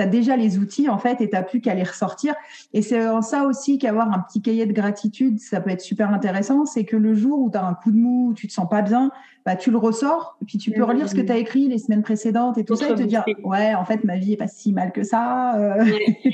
tu 0.00 0.06
as 0.06 0.10
déjà 0.10 0.36
les 0.36 0.58
outils, 0.58 0.88
en 0.88 0.98
fait, 0.98 1.20
et 1.20 1.28
tu 1.28 1.34
n'as 1.34 1.42
plus 1.42 1.60
qu'à 1.60 1.74
les 1.74 1.82
ressortir. 1.82 2.34
Et 2.72 2.82
c'est 2.82 3.06
en 3.08 3.22
ça 3.22 3.44
aussi 3.44 3.78
qu'avoir 3.78 4.12
un 4.12 4.20
petit 4.20 4.40
cahier 4.40 4.66
de 4.66 4.72
gratitude, 4.72 5.38
ça 5.40 5.60
peut 5.60 5.70
être 5.70 5.80
super 5.80 6.12
intéressant. 6.12 6.64
C'est 6.64 6.84
que 6.84 6.96
le 6.96 7.14
jour 7.14 7.38
où 7.40 7.50
tu 7.50 7.58
as 7.58 7.64
un 7.64 7.74
coup 7.74 7.90
de 7.90 7.98
mou, 7.98 8.28
où 8.30 8.34
tu 8.34 8.46
te 8.46 8.52
sens 8.52 8.68
pas 8.68 8.82
bien, 8.82 9.10
bah, 9.46 9.56
tu 9.56 9.70
le 9.70 9.78
ressors, 9.78 10.36
puis 10.46 10.58
tu 10.58 10.70
peux 10.70 10.84
relire 10.84 11.08
ce 11.08 11.14
que 11.14 11.20
tu 11.22 11.32
as 11.32 11.38
écrit 11.38 11.66
les 11.66 11.78
semaines 11.78 12.02
précédentes 12.02 12.58
et 12.58 12.64
tout 12.64 12.76
ça, 12.76 12.90
et 12.90 12.94
te 12.94 13.02
dire, 13.02 13.24
ouais, 13.42 13.74
en 13.74 13.86
fait, 13.86 14.04
ma 14.04 14.16
vie 14.16 14.34
est 14.34 14.36
pas 14.36 14.48
si 14.48 14.72
mal 14.72 14.92
que 14.92 15.02
ça. 15.02 15.56
Euh... 15.56 15.84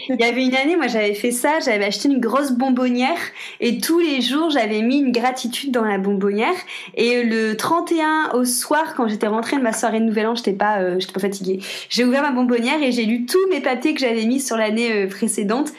Il 0.08 0.20
y 0.20 0.24
avait 0.24 0.44
une 0.44 0.54
année, 0.54 0.76
moi, 0.76 0.88
j'avais 0.88 1.14
fait 1.14 1.30
ça, 1.30 1.60
j'avais 1.64 1.84
acheté 1.84 2.08
une 2.08 2.18
grosse 2.18 2.52
bonbonnière, 2.52 3.18
et 3.60 3.78
tous 3.78 4.00
les 4.00 4.20
jours, 4.20 4.50
j'avais 4.50 4.82
mis 4.82 4.98
une 4.98 5.12
gratitude 5.12 5.70
dans 5.70 5.84
la 5.84 5.98
bonbonnière, 5.98 6.54
et 6.94 7.22
le 7.22 7.56
31 7.56 8.32
au 8.34 8.44
soir, 8.44 8.94
quand 8.96 9.06
j'étais 9.06 9.28
rentrée 9.28 9.56
de 9.56 9.62
ma 9.62 9.72
soirée 9.72 10.00
de 10.00 10.04
Nouvel 10.04 10.26
An, 10.26 10.34
j'étais 10.34 10.52
pas, 10.52 10.80
euh, 10.80 10.96
j'étais 10.98 11.12
pas 11.12 11.20
fatiguée. 11.20 11.60
J'ai 11.88 12.04
ouvert 12.04 12.22
ma 12.22 12.32
bonbonnière 12.32 12.82
et 12.82 12.90
j'ai 12.90 13.04
lu 13.04 13.24
tous 13.26 13.48
mes 13.50 13.55
papiers 13.60 13.94
que 13.94 14.00
j'avais 14.00 14.24
mis 14.24 14.40
sur 14.40 14.56
l'année 14.56 14.92
euh, 14.92 15.08
précédente. 15.08 15.72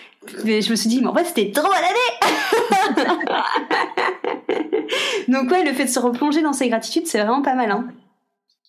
Mais 0.43 0.61
je 0.61 0.71
me 0.71 0.75
suis 0.75 0.89
dit, 0.89 1.01
mais 1.01 1.07
en 1.07 1.15
fait, 1.15 1.25
c'était 1.25 1.51
trop 1.51 1.71
l'année 1.71 3.05
Donc 5.27 5.51
ouais, 5.51 5.63
le 5.63 5.73
fait 5.73 5.85
de 5.85 5.89
se 5.89 5.99
replonger 5.99 6.41
dans 6.41 6.53
ses 6.53 6.67
gratitudes, 6.69 7.07
c'est 7.07 7.19
vraiment 7.19 7.41
pas 7.41 7.55
mal. 7.55 7.71
Hein 7.71 7.87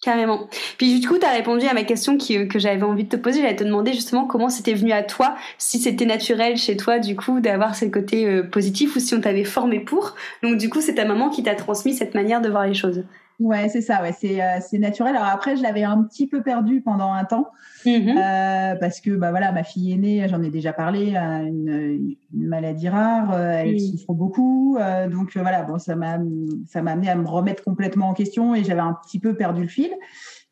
Carrément. 0.01 0.49
Puis 0.77 1.01
du 1.01 1.09
coup, 1.09 1.19
tu 1.19 1.27
as 1.27 1.33
répondu 1.33 1.67
à 1.67 1.75
ma 1.75 1.83
question 1.83 2.17
qui, 2.17 2.47
que 2.47 2.61
j'avais 2.61 2.85
envie 2.85 3.03
de 3.03 3.09
te 3.09 3.17
poser. 3.17 3.41
J'allais 3.43 3.57
te 3.57 3.65
demander 3.65 3.93
justement 3.93 4.27
comment 4.27 4.49
c'était 4.49 4.75
venu 4.75 4.93
à 4.93 5.03
toi, 5.03 5.35
si 5.59 5.81
c'était 5.81 6.07
naturel 6.07 6.57
chez 6.57 6.77
toi 6.77 7.01
du 7.01 7.17
coup 7.17 7.41
d'avoir 7.41 7.75
ce 7.75 7.85
côté 7.87 8.25
euh, 8.25 8.45
positif 8.45 8.95
ou 8.95 9.01
si 9.01 9.15
on 9.15 9.21
t'avait 9.21 9.43
formé 9.43 9.81
pour. 9.81 10.15
Donc 10.45 10.57
du 10.57 10.71
coup, 10.71 10.81
c'est 10.81 10.95
ta 10.95 11.05
maman 11.05 11.31
qui 11.31 11.43
t'a 11.43 11.57
transmis 11.57 11.95
cette 11.95 12.15
manière 12.15 12.41
de 12.41 12.49
voir 12.49 12.67
les 12.67 12.75
choses. 12.75 13.03
Ouais, 13.39 13.69
c'est 13.69 13.83
ça, 13.83 14.03
ouais, 14.03 14.13
c'est 14.19 14.43
euh, 14.43 14.59
c'est 14.61 14.79
naturel. 14.79 15.15
Alors 15.15 15.29
après, 15.29 15.57
je 15.57 15.63
l'avais 15.63 15.85
un 15.85 16.03
petit 16.03 16.27
peu 16.27 16.43
perdu 16.43 16.81
pendant 16.81 17.13
un 17.13 17.25
temps 17.25 17.53
mmh. 17.87 17.91
euh, 17.91 18.75
parce 18.75 19.01
que 19.01 19.11
bah 19.11 19.31
voilà, 19.31 19.53
ma 19.53 19.63
fille 19.63 19.93
aînée, 19.93 20.27
j'en 20.29 20.43
ai 20.43 20.51
déjà 20.51 20.73
parlé, 20.73 21.15
a 21.15 21.43
une, 21.43 22.17
une 22.35 22.47
maladie 22.47 22.89
rare, 22.89 23.33
euh, 23.33 23.63
elle 23.63 23.81
souffre 23.81 24.13
beaucoup, 24.13 24.77
euh, 24.81 25.09
donc 25.09 25.37
voilà, 25.37 25.63
bon, 25.63 25.79
ça 25.79 25.95
m'a 25.95 26.19
ça 26.67 26.83
m'a 26.83 26.93
amené 26.93 27.11
à 27.11 27.15
me 27.15 27.29
remettre 27.29 27.63
complètement 27.63 28.09
en 28.09 28.15
question 28.15 28.57
et 28.57 28.65
j'avais 28.65 28.81
un 28.81 28.97
petit 29.05 29.21
peu 29.21 29.35
perdu 29.35 29.63
le 29.63 29.69
fil. 29.69 29.91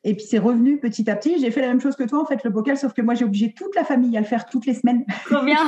Et 0.04 0.14
puis 0.14 0.24
c'est 0.24 0.38
revenu 0.38 0.78
petit 0.78 1.10
à 1.10 1.16
petit. 1.16 1.40
J'ai 1.40 1.50
fait 1.50 1.62
la 1.62 1.66
même 1.66 1.80
chose 1.80 1.96
que 1.96 2.04
toi 2.04 2.22
en 2.22 2.24
fait, 2.24 2.44
le 2.44 2.50
bocal, 2.50 2.76
sauf 2.76 2.92
que 2.92 3.02
moi 3.02 3.14
j'ai 3.14 3.24
obligé 3.24 3.52
toute 3.52 3.74
la 3.74 3.82
famille 3.82 4.16
à 4.16 4.20
le 4.20 4.26
faire 4.26 4.46
toutes 4.46 4.64
les 4.64 4.74
semaines. 4.74 5.04
Trop 5.28 5.44
bien. 5.44 5.58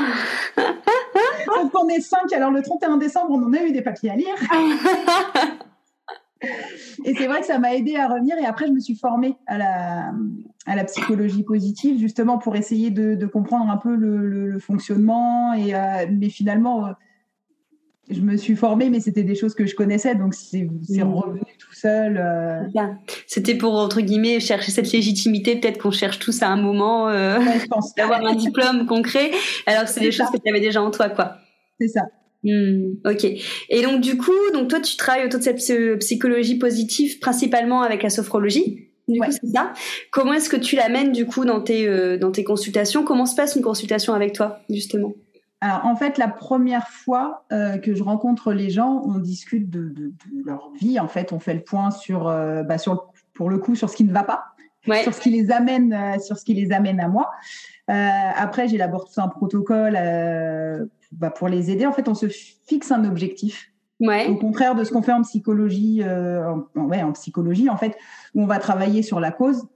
sauf 1.46 1.72
qu'on 1.72 1.88
est 1.88 2.00
cinq. 2.00 2.32
Alors 2.32 2.52
le 2.52 2.62
31 2.62 2.98
décembre, 2.98 3.30
on 3.32 3.42
en 3.42 3.52
a 3.54 3.62
eu 3.62 3.72
des 3.72 3.82
papiers 3.82 4.10
à 4.10 4.14
lire. 4.14 4.36
Et 7.08 7.14
c'est 7.14 7.26
vrai 7.26 7.40
que 7.40 7.46
ça 7.46 7.58
m'a 7.58 7.74
aidé 7.74 7.96
à 7.96 8.06
revenir. 8.06 8.36
Et 8.38 8.44
après, 8.44 8.66
je 8.66 8.72
me 8.72 8.80
suis 8.80 8.94
formée 8.94 9.36
à 9.46 9.56
la, 9.56 10.12
à 10.66 10.76
la 10.76 10.84
psychologie 10.84 11.42
positive, 11.42 11.98
justement 11.98 12.36
pour 12.36 12.54
essayer 12.54 12.90
de, 12.90 13.14
de 13.14 13.26
comprendre 13.26 13.70
un 13.70 13.78
peu 13.78 13.96
le, 13.96 14.18
le, 14.28 14.46
le 14.46 14.58
fonctionnement. 14.58 15.54
Et, 15.54 15.74
euh, 15.74 16.06
mais 16.12 16.28
finalement, 16.28 16.86
euh, 16.86 16.90
je 18.10 18.20
me 18.20 18.36
suis 18.36 18.56
formée, 18.56 18.90
mais 18.90 19.00
c'était 19.00 19.22
des 19.22 19.34
choses 19.34 19.54
que 19.54 19.64
je 19.64 19.74
connaissais. 19.74 20.16
Donc, 20.16 20.34
c'est 20.34 20.64
mmh. 20.64 21.02
revenu 21.02 21.40
tout 21.58 21.72
seul. 21.72 22.18
Euh... 22.18 22.62
C'était 23.26 23.54
pour, 23.54 23.74
entre 23.74 24.02
guillemets, 24.02 24.38
chercher 24.38 24.70
cette 24.70 24.92
légitimité. 24.92 25.56
Peut-être 25.56 25.78
qu'on 25.78 25.90
cherche 25.90 26.18
tous 26.18 26.42
à 26.42 26.48
un 26.48 26.60
moment 26.60 27.06
ouais, 27.06 27.38
d'avoir 27.96 28.22
un 28.22 28.34
diplôme 28.34 28.84
concret. 28.84 29.30
Alors 29.66 29.84
que 29.84 29.90
c'est 29.90 30.00
des 30.00 30.12
ça. 30.12 30.24
choses 30.24 30.32
que 30.32 30.42
tu 30.42 30.50
avais 30.50 30.60
déjà 30.60 30.82
en 30.82 30.90
toi, 30.90 31.08
quoi. 31.08 31.38
C'est 31.80 31.88
ça. 31.88 32.02
Mmh, 32.44 32.98
ok. 33.04 33.24
Et 33.68 33.82
donc 33.82 34.00
du 34.00 34.16
coup, 34.16 34.32
donc 34.52 34.68
toi 34.68 34.80
tu 34.80 34.96
travailles 34.96 35.26
autour 35.26 35.40
de 35.40 35.44
cette 35.44 35.98
psychologie 35.98 36.58
positive 36.58 37.18
principalement 37.18 37.82
avec 37.82 38.02
la 38.02 38.10
sophrologie. 38.10 38.88
Du 39.08 39.20
ouais. 39.20 39.26
coup, 39.26 39.32
c'est 39.40 39.48
ça? 39.48 39.72
Comment 40.10 40.34
est-ce 40.34 40.50
que 40.50 40.56
tu 40.56 40.76
l'amènes 40.76 41.12
du 41.12 41.26
coup 41.26 41.44
dans 41.44 41.62
tes 41.62 41.88
euh, 41.88 42.18
dans 42.18 42.30
tes 42.30 42.44
consultations? 42.44 43.04
Comment 43.04 43.26
se 43.26 43.34
passe 43.34 43.56
une 43.56 43.62
consultation 43.62 44.12
avec 44.12 44.34
toi 44.34 44.60
justement? 44.68 45.14
Alors, 45.60 45.86
en 45.86 45.96
fait, 45.96 46.18
la 46.18 46.28
première 46.28 46.86
fois 46.88 47.44
euh, 47.50 47.78
que 47.78 47.92
je 47.92 48.02
rencontre 48.04 48.52
les 48.52 48.70
gens, 48.70 49.02
on 49.04 49.18
discute 49.18 49.68
de, 49.68 49.88
de, 49.88 50.06
de, 50.06 50.44
leur 50.46 50.70
vie. 50.80 51.00
En 51.00 51.08
fait, 51.08 51.32
on 51.32 51.40
fait 51.40 51.54
le 51.54 51.62
point 51.62 51.90
sur, 51.90 52.28
euh, 52.28 52.62
bah, 52.62 52.78
sur 52.78 53.12
pour 53.34 53.50
le 53.50 53.58
coup, 53.58 53.74
sur 53.74 53.90
ce 53.90 53.96
qui 53.96 54.04
ne 54.04 54.12
va 54.12 54.22
pas, 54.22 54.44
ouais. 54.86 55.02
sur 55.02 55.12
ce 55.12 55.20
qui 55.20 55.30
les 55.30 55.50
amène, 55.50 56.20
sur 56.20 56.38
ce 56.38 56.44
qui 56.44 56.54
les 56.54 56.70
amène 56.70 57.00
à 57.00 57.08
moi. 57.08 57.30
après, 57.88 58.68
j'élabore 58.68 59.10
tout 59.12 59.20
un 59.20 59.26
protocole 59.26 59.96
bah, 61.12 61.30
pour 61.30 61.48
les 61.48 61.70
aider. 61.70 61.86
En 61.86 61.92
fait, 61.92 62.08
on 62.08 62.14
se 62.14 62.26
fixe 62.28 62.90
un 62.90 63.04
objectif. 63.04 63.72
Au 64.00 64.36
contraire 64.36 64.76
de 64.76 64.84
ce 64.84 64.92
qu'on 64.92 65.02
fait 65.02 65.12
en 65.12 65.22
psychologie, 65.22 66.02
en, 66.04 66.84
ouais, 66.84 67.02
en 67.02 67.12
psychologie, 67.12 67.68
en 67.68 67.76
fait, 67.76 67.96
où 68.34 68.42
on 68.42 68.46
va 68.46 68.58
travailler 68.58 69.02
sur 69.02 69.18
la 69.18 69.32
cause. 69.32 69.66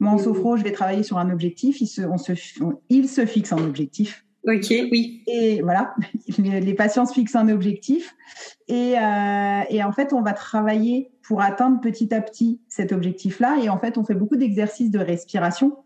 Moi, 0.00 0.12
en 0.12 0.16
mmh. 0.16 0.20
sophro, 0.20 0.56
je 0.56 0.64
vais 0.64 0.72
travailler 0.72 1.02
sur 1.02 1.18
un 1.18 1.30
objectif. 1.30 1.80
Il 1.80 1.86
se, 1.86 2.02
on 2.02 2.16
se, 2.16 2.32
il 2.88 3.08
se 3.08 3.26
fixe 3.26 3.52
un 3.52 3.58
objectif. 3.58 4.24
Ok, 4.46 4.72
oui. 4.90 5.22
Et 5.26 5.60
voilà, 5.62 5.94
les 6.38 6.74
patients 6.74 7.04
se 7.04 7.12
fixent 7.12 7.36
un 7.36 7.48
objectif. 7.48 8.14
Et, 8.68 8.94
euh, 8.98 9.60
et, 9.68 9.82
en 9.82 9.92
fait, 9.92 10.12
on 10.12 10.22
va 10.22 10.32
travailler 10.32 11.10
pour 11.22 11.42
atteindre 11.42 11.80
petit 11.80 12.14
à 12.14 12.20
petit 12.20 12.60
cet 12.68 12.92
objectif-là. 12.92 13.58
Et 13.62 13.68
en 13.68 13.78
fait, 13.78 13.98
on 13.98 14.04
fait 14.04 14.14
beaucoup 14.14 14.36
d'exercices 14.36 14.90
de 14.90 14.98
respiration, 14.98 15.76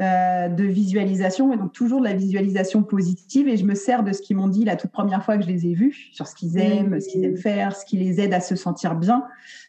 euh, 0.00 0.48
de 0.48 0.64
visualisation, 0.64 1.52
et 1.52 1.56
donc 1.56 1.72
toujours 1.72 2.00
de 2.00 2.04
la 2.04 2.14
visualisation 2.14 2.82
positive. 2.82 3.48
Et 3.48 3.56
je 3.56 3.64
me 3.64 3.74
sers 3.74 4.02
de 4.02 4.12
ce 4.12 4.22
qu'ils 4.22 4.36
m'ont 4.36 4.48
dit 4.48 4.64
la 4.64 4.76
toute 4.76 4.90
première 4.90 5.24
fois 5.24 5.36
que 5.36 5.44
je 5.44 5.48
les 5.48 5.66
ai 5.66 5.74
vus, 5.74 6.08
sur 6.12 6.26
ce 6.26 6.34
qu'ils 6.34 6.58
aiment, 6.58 7.00
ce 7.00 7.08
qu'ils 7.08 7.24
aiment 7.24 7.36
faire, 7.36 7.76
ce 7.76 7.84
qui 7.84 7.96
les 7.96 8.20
aide 8.20 8.34
à 8.34 8.40
se 8.40 8.56
sentir 8.56 8.96
bien, 8.96 9.24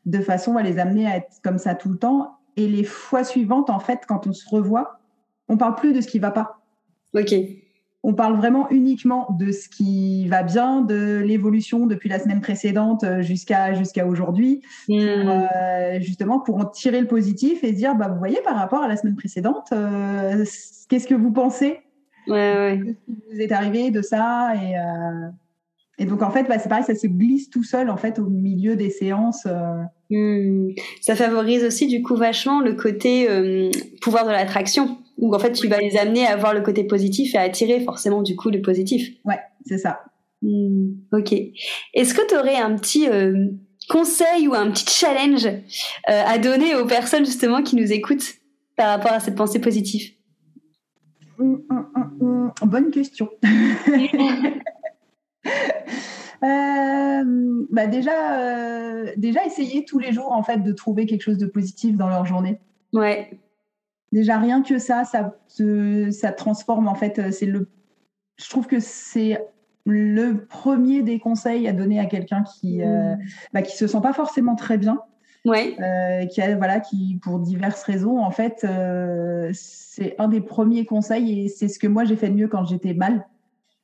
de 0.05 0.19
façon 0.19 0.57
à 0.57 0.63
les 0.63 0.79
amener 0.79 1.07
à 1.07 1.17
être 1.17 1.41
comme 1.43 1.57
ça 1.57 1.75
tout 1.75 1.89
le 1.89 1.97
temps. 1.97 2.37
Et 2.57 2.67
les 2.67 2.83
fois 2.83 3.23
suivantes, 3.23 3.69
en 3.69 3.79
fait, 3.79 4.01
quand 4.07 4.27
on 4.27 4.33
se 4.33 4.47
revoit, 4.49 4.99
on 5.47 5.57
parle 5.57 5.75
plus 5.75 5.93
de 5.93 6.01
ce 6.01 6.07
qui 6.07 6.19
va 6.19 6.31
pas. 6.31 6.61
Ok 7.13 7.33
on 8.07 8.13
parle 8.13 8.37
vraiment 8.37 8.69
uniquement 8.69 9.35
de 9.39 9.51
ce 9.51 9.67
qui 9.67 10.27
va 10.27 10.43
bien, 10.43 10.81
de 10.81 11.23
l'évolution 11.25 11.87
depuis 11.87 12.07
la 12.07 12.19
semaine 12.19 12.39
précédente 12.39 13.03
euh, 13.03 13.23
jusqu'à 13.23 13.73
jusqu'à 13.73 14.05
aujourd'hui, 14.05 14.61
hmm. 14.87 14.93
euh, 14.93 15.99
justement 16.01 16.39
pour 16.39 16.57
en 16.57 16.65
tirer 16.65 17.01
le 17.01 17.07
positif 17.07 17.63
et 17.63 17.71
dire 17.71 17.95
bah 17.95 18.07
vous 18.07 18.19
voyez 18.19 18.37
par 18.43 18.57
rapport 18.57 18.83
à 18.83 18.87
la 18.87 18.95
semaine 18.95 19.15
précédente, 19.15 19.69
euh, 19.73 20.45
qu'est-ce 20.87 21.07
que 21.07 21.15
vous 21.15 21.31
pensez? 21.31 21.79
Ouais, 22.27 22.79
vous 23.07 23.41
est 23.41 23.51
arrivé 23.51 23.89
de 23.89 24.03
ça? 24.03 24.53
Et 24.55 24.75
et 25.97 26.05
donc 26.05 26.21
en 26.21 26.29
fait 26.29 26.43
bah, 26.43 26.59
c'est 26.59 26.69
pareil, 26.69 26.83
ça 26.83 26.93
se 26.93 27.07
glisse 27.07 27.49
tout 27.49 27.63
seul 27.63 27.89
en 27.89 27.97
fait 27.97 28.19
au 28.19 28.27
milieu 28.27 28.75
des 28.75 28.91
séances. 28.91 29.47
Hmm. 30.11 30.69
Ça 31.01 31.15
favorise 31.15 31.63
aussi 31.63 31.87
du 31.87 32.03
coup 32.03 32.15
vachement 32.15 32.61
le 32.61 32.73
côté 32.73 33.27
pouvoir 33.99 34.25
de 34.25 34.31
l'attraction 34.31 34.99
où 35.17 35.33
en 35.33 35.39
fait 35.39 35.53
tu 35.53 35.67
vas 35.67 35.79
les 35.79 35.97
amener 35.97 36.25
à 36.25 36.35
voir 36.35 36.53
le 36.53 36.61
côté 36.61 36.83
positif 36.83 37.35
et 37.35 37.37
à 37.37 37.41
attirer 37.41 37.79
forcément 37.81 38.21
du 38.21 38.35
coup 38.35 38.49
le 38.49 38.61
positif. 38.61 39.09
Ouais, 39.23 39.39
c'est 39.65 39.77
ça. 39.77 40.01
Hmm, 40.41 40.93
ok. 41.11 41.33
Est-ce 41.93 42.13
que 42.13 42.27
tu 42.27 42.35
aurais 42.35 42.57
un 42.57 42.75
petit 42.75 43.07
euh, 43.09 43.47
conseil 43.89 44.47
ou 44.47 44.53
un 44.53 44.69
petit 44.71 44.85
challenge 44.87 45.45
euh, 45.45 45.61
à 46.05 46.37
donner 46.37 46.75
aux 46.75 46.85
personnes 46.85 47.25
justement 47.25 47.63
qui 47.63 47.75
nous 47.75 47.91
écoutent 47.91 48.35
par 48.75 48.89
rapport 48.89 49.13
à 49.13 49.19
cette 49.19 49.35
pensée 49.35 49.59
positive? 49.59 50.11
Hum, 51.39 51.63
hum, 51.69 51.87
hum, 52.21 52.51
Bonne 52.63 52.91
question. 52.91 53.29
Euh, 56.43 57.65
bah 57.71 57.87
déjà, 57.87 59.15
déjà 59.15 59.45
essayer 59.45 59.83
tous 59.83 59.97
les 59.97 60.11
jours 60.11 60.31
en 60.31 60.43
fait 60.43 60.57
de 60.59 60.71
trouver 60.73 61.07
quelque 61.07 61.23
chose 61.23 61.39
de 61.39 61.47
positif 61.47 61.95
dans 61.95 62.09
leur 62.09 62.25
journée. 62.25 62.59
Ouais. 62.93 63.39
Déjà, 64.11 64.37
rien 64.37 64.61
que 64.61 64.77
ça, 64.77 65.03
ça, 65.03 65.35
ça 66.11 66.31
transforme 66.31 66.87
en 66.87 66.95
fait. 66.95 67.19
Euh, 67.19 67.31
c'est 67.31 67.45
le, 67.45 67.67
je 68.37 68.49
trouve 68.49 68.67
que 68.67 68.79
c'est 68.79 69.39
le 69.85 70.45
premier 70.45 71.03
des 71.03 71.19
conseils 71.19 71.67
à 71.67 71.73
donner 71.73 71.99
à 71.99 72.05
quelqu'un 72.05 72.43
qui 72.43 72.81
euh, 72.81 73.15
mmh. 73.15 73.19
bah, 73.53 73.61
qui 73.61 73.75
se 73.75 73.87
sent 73.87 74.01
pas 74.01 74.13
forcément 74.13 74.55
très 74.55 74.77
bien. 74.77 74.99
Ouais. 75.45 75.75
Euh, 75.79 76.25
qui 76.25 76.41
a, 76.41 76.55
voilà, 76.55 76.79
qui 76.79 77.19
pour 77.21 77.39
diverses 77.39 77.83
raisons, 77.83 78.17
en 78.17 78.31
fait, 78.31 78.65
c'est 79.53 80.15
un 80.17 80.27
des 80.27 80.41
premiers 80.41 80.85
conseils 80.85 81.45
et 81.45 81.47
c'est 81.49 81.67
ce 81.67 81.77
que 81.77 81.85
moi 81.85 82.03
j'ai 82.03 82.15
fait 82.15 82.29
de 82.29 82.35
mieux 82.35 82.47
quand 82.47 82.65
j'étais 82.65 82.95
mal. 82.95 83.27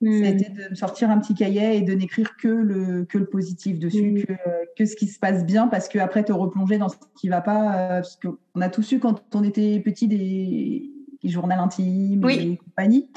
Hmm. 0.01 0.24
C'était 0.24 0.50
de 0.50 0.70
me 0.70 0.75
sortir 0.75 1.12
un 1.12 1.20
petit 1.20 1.36
cahier 1.36 1.77
et 1.77 1.81
de 1.81 1.93
n'écrire 1.93 2.36
que 2.38 2.48
le, 2.48 3.05
que 3.05 3.17
le 3.17 3.25
positif 3.25 3.79
dessus, 3.79 4.12
hmm. 4.12 4.24
que, 4.24 4.34
que, 4.77 4.86
ce 4.86 4.96
qui 4.96 5.08
se 5.08 5.20
passe 5.20 5.46
bien, 5.46 5.67
parce 5.67 5.88
que 5.88 6.00
après 6.00 6.24
te 6.24 6.31
replonger 6.31 6.77
dans 6.77 6.89
ce 6.89 6.96
qui 7.20 7.29
va 7.29 7.41
pas. 7.41 7.75
Euh, 7.75 7.88
parce 8.01 8.17
qu'on 8.17 8.62
a 8.62 8.70
tous 8.70 8.91
eu 8.91 9.00
quand 9.00 9.24
on 9.36 9.43
était 9.43 9.79
petit 9.79 10.08
des, 10.08 10.91
des 11.24 11.29
journaux 11.29 11.55
intimes 11.55 12.27
et 12.29 12.58
compagnie. 12.58 13.10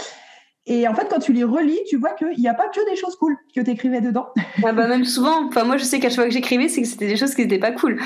Et 0.66 0.88
en 0.88 0.94
fait, 0.94 1.08
quand 1.10 1.18
tu 1.18 1.34
les 1.34 1.44
relis, 1.44 1.78
tu 1.88 1.98
vois 1.98 2.14
qu'il 2.14 2.38
n'y 2.38 2.48
a 2.48 2.54
pas 2.54 2.68
que 2.68 2.90
des 2.90 2.96
choses 2.96 3.16
cool 3.16 3.36
que 3.54 3.60
tu 3.60 3.70
écrivais 3.70 4.00
dedans. 4.00 4.28
Ah 4.64 4.72
bah 4.72 4.86
même 4.86 5.04
souvent, 5.04 5.46
enfin 5.48 5.64
moi 5.64 5.76
je 5.76 5.84
sais 5.84 5.98
qu'à 5.98 6.08
chaque 6.08 6.16
fois 6.16 6.24
que 6.26 6.30
j'écrivais, 6.30 6.68
c'est 6.68 6.80
que 6.80 6.88
c'était 6.88 7.08
des 7.08 7.16
choses 7.16 7.34
qui 7.34 7.42
n'étaient 7.42 7.58
pas 7.58 7.72
cool. 7.72 8.00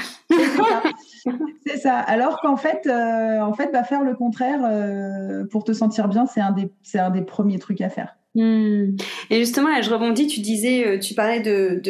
c'est 1.67 1.77
ça. 1.77 1.99
Alors 1.99 2.41
qu'en 2.41 2.57
fait, 2.57 2.87
euh, 2.87 3.41
en 3.41 3.53
fait, 3.53 3.71
bah, 3.71 3.85
faire 3.85 4.03
le 4.03 4.15
contraire 4.15 4.61
euh, 4.65 5.45
pour 5.53 5.63
te 5.63 5.73
sentir 5.73 6.09
bien, 6.09 6.27
c'est 6.27 6.41
un 6.41 6.51
des, 6.51 6.73
c'est 6.83 6.99
un 6.99 7.11
des 7.11 7.21
premiers 7.21 7.59
trucs 7.59 7.81
à 7.81 7.91
faire. 7.91 8.17
Hmm. 8.39 8.95
Et 9.31 9.41
justement, 9.41 9.69
je 9.83 9.91
rebondis, 9.91 10.29
tu 10.29 10.39
disais, 10.39 10.87
euh, 10.87 10.99
tu 11.01 11.15
parlais 11.15 11.41
de, 11.41 11.83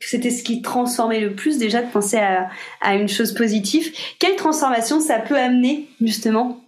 c'était 0.00 0.30
ce 0.30 0.42
qui 0.42 0.62
transformait 0.62 1.20
le 1.20 1.34
plus 1.34 1.58
déjà 1.58 1.82
de 1.82 1.90
penser 1.90 2.16
à, 2.16 2.48
à 2.80 2.94
une 2.96 3.06
chose 3.08 3.34
positive. 3.34 3.92
Quelle 4.18 4.34
transformation 4.36 4.98
ça 4.98 5.18
peut 5.18 5.36
amener 5.36 5.90
justement? 6.00 6.64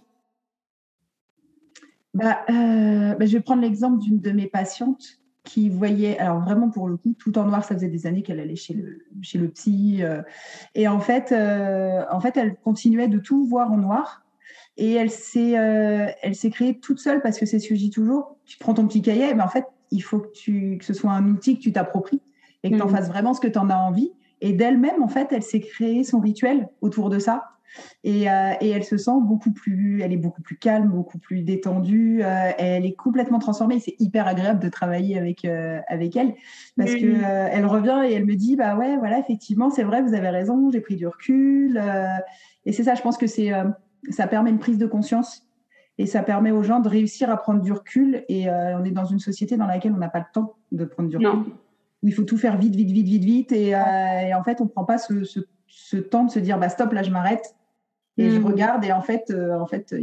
Bah, 2.13 2.41
euh, 2.51 3.15
bah, 3.15 3.25
Je 3.25 3.31
vais 3.31 3.41
prendre 3.41 3.63
l'exemple 3.63 3.97
d'une 4.03 4.19
de 4.19 4.31
mes 4.31 4.45
patientes 4.45 5.17
qui 5.43 5.69
voyait, 5.69 6.19
alors 6.19 6.41
vraiment 6.41 6.69
pour 6.69 6.87
le 6.87 6.97
coup, 6.97 7.15
tout 7.17 7.39
en 7.39 7.45
noir, 7.45 7.65
ça 7.65 7.73
faisait 7.73 7.87
des 7.87 8.05
années 8.05 8.21
qu'elle 8.21 8.39
allait 8.39 8.55
chez 8.55 8.75
le, 8.75 8.99
chez 9.23 9.39
le 9.39 9.47
psy. 9.47 10.03
Euh, 10.03 10.21
et 10.75 10.87
en 10.87 10.99
fait, 10.99 11.33
en 11.33 12.19
fait, 12.19 12.37
elle 12.37 12.55
continuait 12.57 13.07
de 13.07 13.17
tout 13.17 13.47
voir 13.47 13.71
en 13.71 13.77
noir. 13.77 14.26
Et 14.77 14.93
elle 14.93 15.09
s'est, 15.09 15.57
euh, 15.57 16.07
elle 16.21 16.35
s'est 16.35 16.49
créée 16.49 16.79
toute 16.79 16.99
seule 16.99 17.21
parce 17.21 17.39
que 17.39 17.45
c'est 17.45 17.59
ce 17.59 17.67
que 17.67 17.75
je 17.75 17.79
dis 17.79 17.89
toujours. 17.89 18.37
Tu 18.45 18.57
prends 18.57 18.73
ton 18.73 18.87
petit 18.87 19.01
cahier, 19.01 19.33
mais 19.33 19.43
en 19.43 19.47
fait, 19.47 19.65
il 19.91 20.01
faut 20.01 20.19
que, 20.19 20.31
tu, 20.31 20.77
que 20.77 20.85
ce 20.85 20.93
soit 20.93 21.11
un 21.11 21.27
outil 21.27 21.57
que 21.57 21.61
tu 21.61 21.71
t'appropries 21.71 22.21
et 22.63 22.69
que 22.69 22.75
tu 22.75 22.81
en 22.81 22.87
mmh. 22.87 22.89
fasses 22.89 23.07
vraiment 23.07 23.33
ce 23.33 23.41
que 23.41 23.47
tu 23.47 23.57
en 23.57 23.69
as 23.69 23.77
envie. 23.77 24.11
Et 24.41 24.53
d'elle-même, 24.53 25.01
en 25.01 25.07
fait, 25.07 25.29
elle 25.31 25.41
s'est 25.41 25.61
créée 25.61 26.03
son 26.03 26.19
rituel 26.19 26.69
autour 26.81 27.09
de 27.09 27.17
ça. 27.17 27.45
Et, 28.03 28.29
euh, 28.29 28.53
et, 28.61 28.69
elle 28.69 28.83
se 28.83 28.97
sent 28.97 29.19
beaucoup 29.21 29.51
plus, 29.51 30.01
elle 30.01 30.13
est 30.13 30.17
beaucoup 30.17 30.41
plus 30.41 30.57
calme, 30.57 30.89
beaucoup 30.89 31.19
plus 31.19 31.41
détendue. 31.41 32.21
Euh, 32.23 32.51
elle 32.57 32.85
est 32.85 32.93
complètement 32.95 33.39
transformée. 33.39 33.79
C'est 33.79 33.95
hyper 33.99 34.27
agréable 34.27 34.59
de 34.59 34.69
travailler 34.69 35.17
avec 35.17 35.45
euh, 35.45 35.79
avec 35.87 36.15
elle 36.15 36.33
parce 36.77 36.93
qu'elle 36.93 37.19
que 37.19 37.23
elle 37.23 37.65
revient 37.65 38.03
et 38.07 38.13
elle 38.13 38.25
me 38.25 38.35
dit 38.35 38.55
bah 38.55 38.75
ouais 38.77 38.97
voilà 38.97 39.19
effectivement 39.19 39.69
c'est 39.69 39.83
vrai 39.83 40.01
vous 40.01 40.13
avez 40.13 40.29
raison 40.29 40.71
j'ai 40.71 40.81
pris 40.81 40.95
du 40.95 41.07
recul 41.07 41.81
et 42.65 42.71
c'est 42.71 42.83
ça 42.83 42.95
je 42.95 43.01
pense 43.01 43.17
que 43.17 43.27
c'est 43.27 43.51
ça 44.09 44.27
permet 44.27 44.49
une 44.49 44.59
prise 44.59 44.77
de 44.77 44.85
conscience 44.85 45.47
et 45.97 46.05
ça 46.05 46.21
permet 46.21 46.51
aux 46.51 46.63
gens 46.63 46.79
de 46.79 46.89
réussir 46.89 47.29
à 47.29 47.37
prendre 47.37 47.61
du 47.61 47.71
recul. 47.71 48.23
Et 48.29 48.49
euh, 48.49 48.77
on 48.77 48.83
est 48.83 48.91
dans 48.91 49.05
une 49.05 49.19
société 49.19 49.57
dans 49.57 49.65
laquelle 49.65 49.93
on 49.93 49.97
n'a 49.97 50.09
pas 50.09 50.19
le 50.19 50.25
temps 50.31 50.55
de 50.71 50.85
prendre 50.85 51.09
du 51.09 51.17
recul. 51.17 51.53
Où 52.03 52.07
il 52.07 52.13
faut 52.13 52.23
tout 52.23 52.37
faire 52.37 52.57
vite, 52.57 52.75
vite, 52.75 52.91
vite, 52.91 53.07
vite, 53.07 53.23
vite. 53.23 53.51
Et, 53.51 53.73
euh, 53.73 54.37
en 54.37 54.43
fait, 54.43 54.61
on 54.61 54.65
ne 54.65 54.69
prend 54.69 54.85
pas 54.85 54.99
ce, 54.99 55.23
ce, 55.23 55.97
temps 55.97 56.25
de 56.25 56.31
se 56.31 56.39
dire 56.39 56.59
bah, 56.59 56.69
stop, 56.69 56.91
là, 56.93 57.01
je 57.01 57.09
m'arrête. 57.09 57.55
Et 58.17 58.29
je 58.29 58.39
mm. 58.39 58.45
regarde. 58.45 58.85
Et 58.85 58.91
en 58.91 59.01
fait, 59.01 59.31
euh, 59.31 59.59
en 59.59 59.65
fait, 59.65 59.93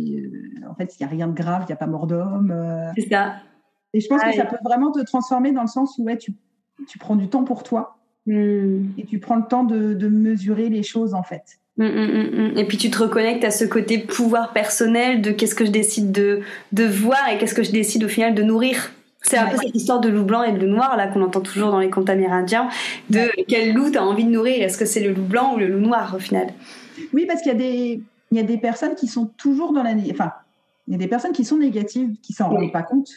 en 0.69 0.75
fait, 0.75 0.97
il 0.99 1.03
n'y 1.03 1.05
a 1.05 1.09
rien 1.09 1.29
de 1.29 1.35
grave, 1.35 1.63
il 1.63 1.67
n'y 1.67 1.73
a 1.73 1.77
pas 1.77 1.87
mort 1.87 2.09
d'homme. 2.09 2.53
C'est 2.97 3.09
ça. 3.09 3.37
Et 3.93 4.01
je 4.01 4.09
pense 4.09 4.23
que 4.25 4.33
ça 4.33 4.47
peut 4.47 4.57
vraiment 4.65 4.91
te 4.91 5.01
transformer 5.05 5.53
dans 5.53 5.63
le 5.63 5.69
sens 5.69 5.97
où 5.99 6.05
ouais, 6.05 6.19
tu, 6.19 6.35
tu 6.89 6.99
prends 6.99 7.15
du 7.15 7.29
temps 7.29 7.45
pour 7.45 7.63
toi. 7.63 7.99
Mm. 8.27 8.87
Et 8.99 9.05
tu 9.07 9.21
prends 9.21 9.37
le 9.37 9.47
temps 9.47 9.63
de, 9.63 9.95
de 9.95 10.09
mesurer 10.09 10.69
les 10.69 10.83
choses, 10.83 11.15
en 11.15 11.23
fait. 11.23 11.61
Mm, 11.77 11.87
mm, 11.87 12.53
mm, 12.53 12.59
et 12.59 12.65
puis 12.67 12.77
tu 12.77 12.89
te 12.89 12.99
reconnectes 12.99 13.45
à 13.45 13.51
ce 13.51 13.65
côté 13.65 13.99
pouvoir 13.99 14.53
personnel 14.53 15.21
de 15.23 15.33
qu'est-ce 15.33 15.57
que 15.57 15.65
je 15.65 15.73
décide 15.73 16.13
de, 16.13 16.41
de 16.73 16.85
voir 16.85 17.29
et 17.29 17.39
qu'est-ce 17.39 17.55
que 17.55 17.65
je 17.65 17.73
décide 17.73 18.05
au 18.05 18.09
final 18.09 18.35
de 18.35 18.43
nourrir. 18.43 18.93
C'est 19.23 19.39
un 19.39 19.47
peu 19.47 19.57
cette 19.57 19.75
histoire 19.75 20.01
de 20.01 20.11
loup 20.11 20.25
blanc 20.25 20.43
et 20.43 20.53
de 20.53 20.59
loup 20.59 20.71
noir 20.71 20.97
là 20.97 21.09
qu'on 21.09 21.23
entend 21.23 21.41
toujours 21.41 21.71
dans 21.71 21.81
les 21.81 21.89
contes 21.89 22.11
amérindiens, 22.11 22.69
de 23.09 23.31
quel 23.49 23.73
loup 23.73 23.91
tu 23.91 23.97
as 23.97 24.05
envie 24.05 24.25
de 24.25 24.31
nourrir, 24.31 24.63
est-ce 24.63 24.77
que 24.77 24.85
c'est 24.85 25.01
le 25.01 25.13
loup 25.13 25.25
blanc 25.25 25.55
ou 25.55 25.59
le 25.59 25.67
loup 25.67 25.81
noir 25.81 26.15
au 26.15 26.19
final? 26.19 26.49
Oui, 27.13 27.25
parce 27.27 27.41
qu'il 27.41 27.53
y 27.53 27.55
a 27.55 27.59
des 27.59 28.03
il 28.31 28.37
y 28.37 28.41
a 28.41 28.45
des 28.45 28.59
personnes 28.59 28.95
qui 28.95 29.07
sont 29.07 29.27
toujours 29.37 29.73
dans 29.73 29.83
la 29.83 29.93
enfin 30.11 30.33
il 30.87 30.93
y 30.93 30.95
a 30.95 30.99
des 30.99 31.09
personnes 31.09 31.33
qui 31.33 31.45
sont 31.45 31.57
négatives 31.57 32.11
qui 32.23 32.33
s'en 32.33 32.51
rendent 32.51 32.73
pas 32.73 32.83
compte 32.83 33.09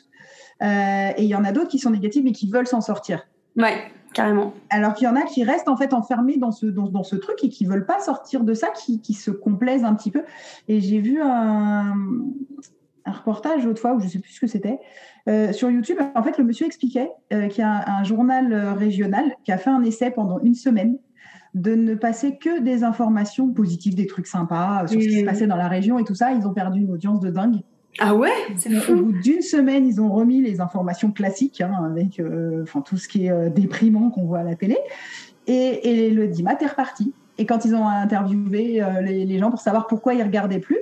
euh, 0.63 1.09
et 1.17 1.23
il 1.23 1.29
y 1.29 1.35
en 1.35 1.43
a 1.43 1.51
d'autres 1.51 1.69
qui 1.69 1.79
sont 1.79 1.91
négatives 1.91 2.23
mais 2.23 2.31
qui 2.31 2.49
veulent 2.49 2.67
s'en 2.67 2.81
sortir. 2.81 3.27
Ouais. 3.55 3.91
Carrément. 4.13 4.53
Alors 4.69 4.93
qu'il 4.93 5.05
y 5.05 5.09
en 5.09 5.15
a 5.15 5.23
qui 5.23 5.43
restent 5.43 5.67
en 5.69 5.77
fait 5.77 5.93
enfermés 5.93 6.37
dans 6.37 6.51
ce, 6.51 6.65
dans, 6.65 6.87
dans 6.87 7.03
ce 7.03 7.15
truc 7.15 7.37
et 7.43 7.49
qui 7.49 7.65
veulent 7.65 7.85
pas 7.85 7.99
sortir 7.99 8.43
de 8.43 8.53
ça, 8.53 8.69
qui, 8.69 9.01
qui 9.01 9.13
se 9.13 9.31
complaisent 9.31 9.83
un 9.83 9.93
petit 9.93 10.11
peu. 10.11 10.23
Et 10.67 10.81
j'ai 10.81 10.99
vu 10.99 11.21
un, 11.21 11.93
un 13.07 13.11
reportage 13.11 13.65
l'autre 13.65 13.81
fois, 13.81 13.93
où 13.93 13.99
je 13.99 14.07
sais 14.07 14.19
plus 14.19 14.33
ce 14.33 14.39
que 14.39 14.47
c'était, 14.47 14.79
euh, 15.27 15.51
sur 15.53 15.71
YouTube. 15.71 15.97
En 16.15 16.23
fait, 16.23 16.37
le 16.37 16.43
monsieur 16.43 16.65
expliquait 16.65 17.09
euh, 17.33 17.47
qu'il 17.47 17.59
y 17.59 17.63
a 17.63 17.97
un, 17.99 18.03
journal 18.03 18.51
euh, 18.51 18.73
régional 18.73 19.35
qui 19.43 19.51
a 19.51 19.57
fait 19.57 19.69
un 19.69 19.81
essai 19.83 20.11
pendant 20.11 20.39
une 20.39 20.55
semaine 20.55 20.97
de 21.53 21.73
ne 21.73 21.95
passer 21.95 22.37
que 22.37 22.59
des 22.59 22.83
informations 22.83 23.51
positives, 23.51 23.95
des 23.95 24.05
trucs 24.05 24.27
sympas 24.27 24.85
sur 24.87 25.01
ce 25.01 25.07
qui 25.07 25.19
se 25.19 25.25
passait 25.25 25.47
dans 25.47 25.55
la 25.55 25.69
région 25.69 25.97
et 25.97 26.03
tout 26.03 26.13
ça. 26.13 26.33
Ils 26.33 26.45
ont 26.45 26.53
perdu 26.53 26.81
une 26.81 26.91
audience 26.91 27.19
de 27.19 27.29
dingue. 27.29 27.61
Ah 27.99 28.15
ouais? 28.15 28.31
C'est 28.57 28.89
Au 28.89 28.95
bout 28.95 29.11
d'une 29.11 29.41
semaine, 29.41 29.87
ils 29.87 29.99
ont 30.01 30.09
remis 30.09 30.41
les 30.41 30.61
informations 30.61 31.11
classiques, 31.11 31.61
hein, 31.61 31.73
avec 31.85 32.19
euh, 32.19 32.63
enfin, 32.63 32.81
tout 32.81 32.97
ce 32.97 33.07
qui 33.07 33.25
est 33.25 33.31
euh, 33.31 33.49
déprimant 33.49 34.09
qu'on 34.09 34.25
voit 34.25 34.39
à 34.39 34.43
la 34.43 34.55
télé. 34.55 34.77
Et, 35.47 36.05
et 36.05 36.11
le 36.11 36.27
dimat 36.27 36.57
est 36.59 36.67
reparti. 36.67 37.13
Et 37.37 37.45
quand 37.45 37.65
ils 37.65 37.75
ont 37.75 37.87
interviewé 37.87 38.81
euh, 38.81 39.01
les, 39.01 39.25
les, 39.25 39.39
gens 39.39 39.49
pour 39.49 39.59
savoir 39.59 39.87
pourquoi 39.87 40.13
ils 40.13 40.23
regardaient 40.23 40.59
plus, 40.59 40.79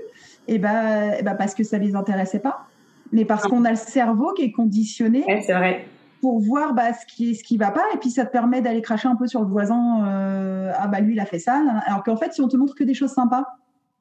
et 0.47 0.55
eh 0.55 0.57
ben, 0.59 1.13
et 1.19 1.23
ben 1.23 1.35
parce 1.35 1.55
que 1.55 1.63
ça 1.63 1.77
les 1.77 1.95
intéressait 1.95 2.39
pas. 2.39 2.67
mais 3.11 3.25
parce 3.25 3.43
qu'on 3.43 3.65
a 3.65 3.71
le 3.71 3.75
cerveau 3.75 4.33
qui 4.33 4.43
est 4.43 4.51
conditionné. 4.51 5.23
c'est 5.45 5.53
vrai. 5.53 5.85
Pour 6.21 6.39
voir 6.39 6.73
bah, 6.73 6.93
ce 6.93 7.05
qui 7.05 7.35
ce 7.35 7.43
qui 7.43 7.57
va 7.57 7.71
pas, 7.71 7.83
et 7.93 7.97
puis 7.97 8.09
ça 8.09 8.25
te 8.25 8.31
permet 8.31 8.61
d'aller 8.61 8.81
cracher 8.81 9.07
un 9.07 9.15
peu 9.15 9.27
sur 9.27 9.41
le 9.41 9.47
voisin. 9.47 10.05
Euh, 10.07 10.71
ah 10.75 10.87
bah 10.87 10.99
lui 10.99 11.13
il 11.13 11.19
a 11.19 11.25
fait 11.25 11.39
ça. 11.39 11.61
Alors 11.85 12.03
qu'en 12.03 12.15
fait, 12.15 12.33
si 12.33 12.41
on 12.41 12.47
te 12.47 12.57
montre 12.57 12.73
que 12.73 12.83
des 12.83 12.93
choses 12.93 13.11
sympas, 13.11 13.45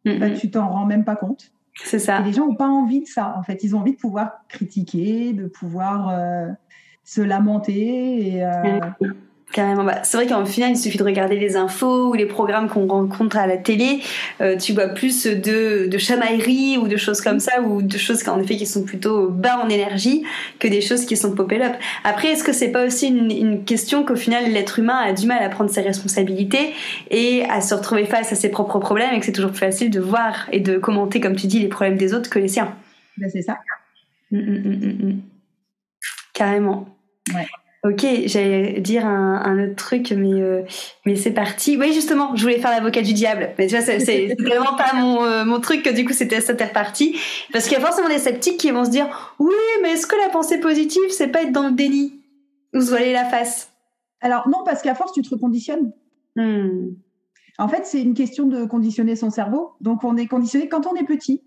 bah, 0.05 0.31
tu 0.31 0.51
t'en 0.51 0.69
rends 0.69 0.87
même 0.87 1.05
pas 1.05 1.17
compte. 1.17 1.53
C'est 1.83 1.99
ça. 1.99 2.21
Et 2.21 2.25
les 2.25 2.33
gens 2.33 2.47
n'ont 2.47 2.55
pas 2.55 2.69
envie 2.69 3.01
de 3.01 3.07
ça. 3.07 3.35
En 3.37 3.43
fait, 3.43 3.65
ils 3.65 3.75
ont 3.75 3.81
envie 3.81 3.93
de 3.93 3.99
pouvoir 3.99 4.45
critiquer, 4.49 5.33
de 5.33 5.47
pouvoir 5.47 6.09
euh, 6.11 6.49
se 7.03 7.21
lamenter. 7.21 8.35
Et, 8.35 8.45
euh, 8.45 8.81
Carrément. 9.55 9.85
Bah, 9.85 10.01
c'est 10.03 10.17
vrai 10.17 10.27
qu'en 10.27 10.45
final, 10.45 10.73
il 10.73 10.77
suffit 10.77 10.99
de 10.99 11.05
regarder 11.05 11.37
les 11.37 11.55
infos 11.55 12.09
ou 12.09 12.15
les 12.15 12.27
programmes 12.27 12.69
qu'on 12.69 12.89
rencontre 12.89 13.37
à 13.37 13.47
la 13.47 13.57
télé. 13.57 14.01
Euh, 14.41 14.57
tu 14.57 14.73
vois 14.73 14.89
plus 14.89 15.29
de, 15.29 15.87
de 15.87 15.97
chamaillerie 15.97 16.77
ou 16.77 16.89
de 16.89 16.97
choses 16.97 17.21
comme 17.21 17.39
ça, 17.39 17.63
ou 17.63 17.81
de 17.81 17.97
choses 17.97 18.25
qu'en 18.25 18.41
effet 18.41 18.57
qui 18.57 18.67
sont 18.67 18.83
plutôt 18.83 19.29
bas 19.29 19.61
en 19.65 19.69
énergie 19.69 20.25
que 20.59 20.67
des 20.67 20.81
choses 20.81 21.07
qui 21.07 21.17
sont 21.17 21.37
popé 21.37 21.63
up. 21.63 21.75
Après, 22.03 22.33
est-ce 22.33 22.43
que 22.43 22.53
c'est 22.53 22.73
pas 22.73 22.85
aussi 22.85 23.07
une, 23.07 23.31
une 23.31 23.65
question 23.65 24.05
qu'au 24.05 24.17
final 24.17 24.51
l'être 24.51 24.81
humain 24.81 24.97
a 24.97 25.13
du 25.13 25.29
mal 25.29 25.41
à 25.41 25.49
prendre 25.49 25.71
ses 25.71 25.83
responsabilités 25.83 26.73
et 27.13 27.45
à 27.45 27.61
se 27.61 27.77
retrouver 27.77 28.07
face 28.07 28.33
à 28.33 28.35
ses 28.35 28.49
propres 28.49 28.81
problèmes 28.81 29.15
et 29.15 29.21
que 29.21 29.25
c'est 29.25 29.31
toujours 29.31 29.53
plus 29.53 29.61
facile 29.61 29.89
de 29.89 30.01
voir 30.01 30.49
et 30.51 30.59
de 30.59 30.79
commenter, 30.79 31.21
comme 31.21 31.37
tu 31.37 31.47
dis, 31.47 31.61
les 31.61 31.69
problèmes 31.69 31.97
des 31.97 32.13
autres 32.13 32.29
que 32.29 32.41
les 32.41 32.49
siens? 32.49 32.75
Ben, 33.19 33.31
c'est 33.33 33.43
ça. 33.43 33.61
Mm, 34.33 34.39
mm, 34.39 35.07
mm, 35.11 35.21
Carrément. 36.33 36.89
Ouais. 37.33 37.47
Ok, 37.85 38.07
j'allais 38.25 38.81
dire 38.81 39.05
un, 39.05 39.43
un, 39.45 39.63
autre 39.63 39.77
truc, 39.77 40.11
mais 40.17 40.33
euh, 40.33 40.63
mais 41.05 41.17
c'est 41.17 41.33
parti. 41.33 41.77
Oui, 41.77 41.93
justement, 41.93 42.35
je 42.35 42.41
voulais 42.41 42.59
faire 42.59 42.71
l'avocat 42.71 43.03
du 43.03 43.13
diable, 43.13 43.51
mais 43.59 43.67
tu 43.67 43.77
vois, 43.77 43.85
c'est 43.85 44.35
vraiment 44.39 44.75
pas 44.75 44.95
mon 44.95 45.23
euh, 45.23 45.45
mon 45.45 45.61
truc. 45.61 45.83
Que 45.83 45.91
du 45.91 46.07
coup, 46.07 46.15
c'était 46.15 46.41
c'était 46.41 46.65
reparti 46.65 47.15
parce 47.53 47.65
qu'il 47.65 47.75
y 47.75 47.77
a 47.77 47.85
forcément 47.85 48.09
des 48.09 48.19
sceptiques 48.19 48.57
qui 48.57 48.71
vont 48.71 48.87
se 48.87 48.91
dire, 48.91 49.35
oui, 49.39 49.53
mais 49.83 49.91
est-ce 49.91 50.07
que 50.07 50.17
la 50.17 50.31
pensée 50.31 50.61
positive, 50.61 51.03
c'est 51.11 51.29
pas 51.29 51.43
être 51.43 51.53
dans 51.53 51.69
le 51.69 51.73
déni? 51.73 52.23
Ou 52.73 52.81
se 52.81 52.89
voiler 52.89 53.13
la 53.13 53.27
face 53.27 53.71
Alors 54.23 54.49
non, 54.49 54.65
parce 54.65 54.81
qu'à 54.81 54.95
force, 54.95 55.13
tu 55.13 55.21
te 55.21 55.29
reconditionnes. 55.29 55.93
Hmm. 56.37 56.95
En 57.59 57.69
fait, 57.69 57.85
c'est 57.85 58.01
une 58.01 58.15
question 58.15 58.47
de 58.47 58.65
conditionner 58.65 59.15
son 59.15 59.29
cerveau. 59.29 59.73
Donc, 59.83 60.05
on 60.05 60.17
est 60.17 60.27
conditionné 60.27 60.69
quand 60.69 60.87
on 60.87 60.95
est 60.95 61.05
petit. 61.05 61.43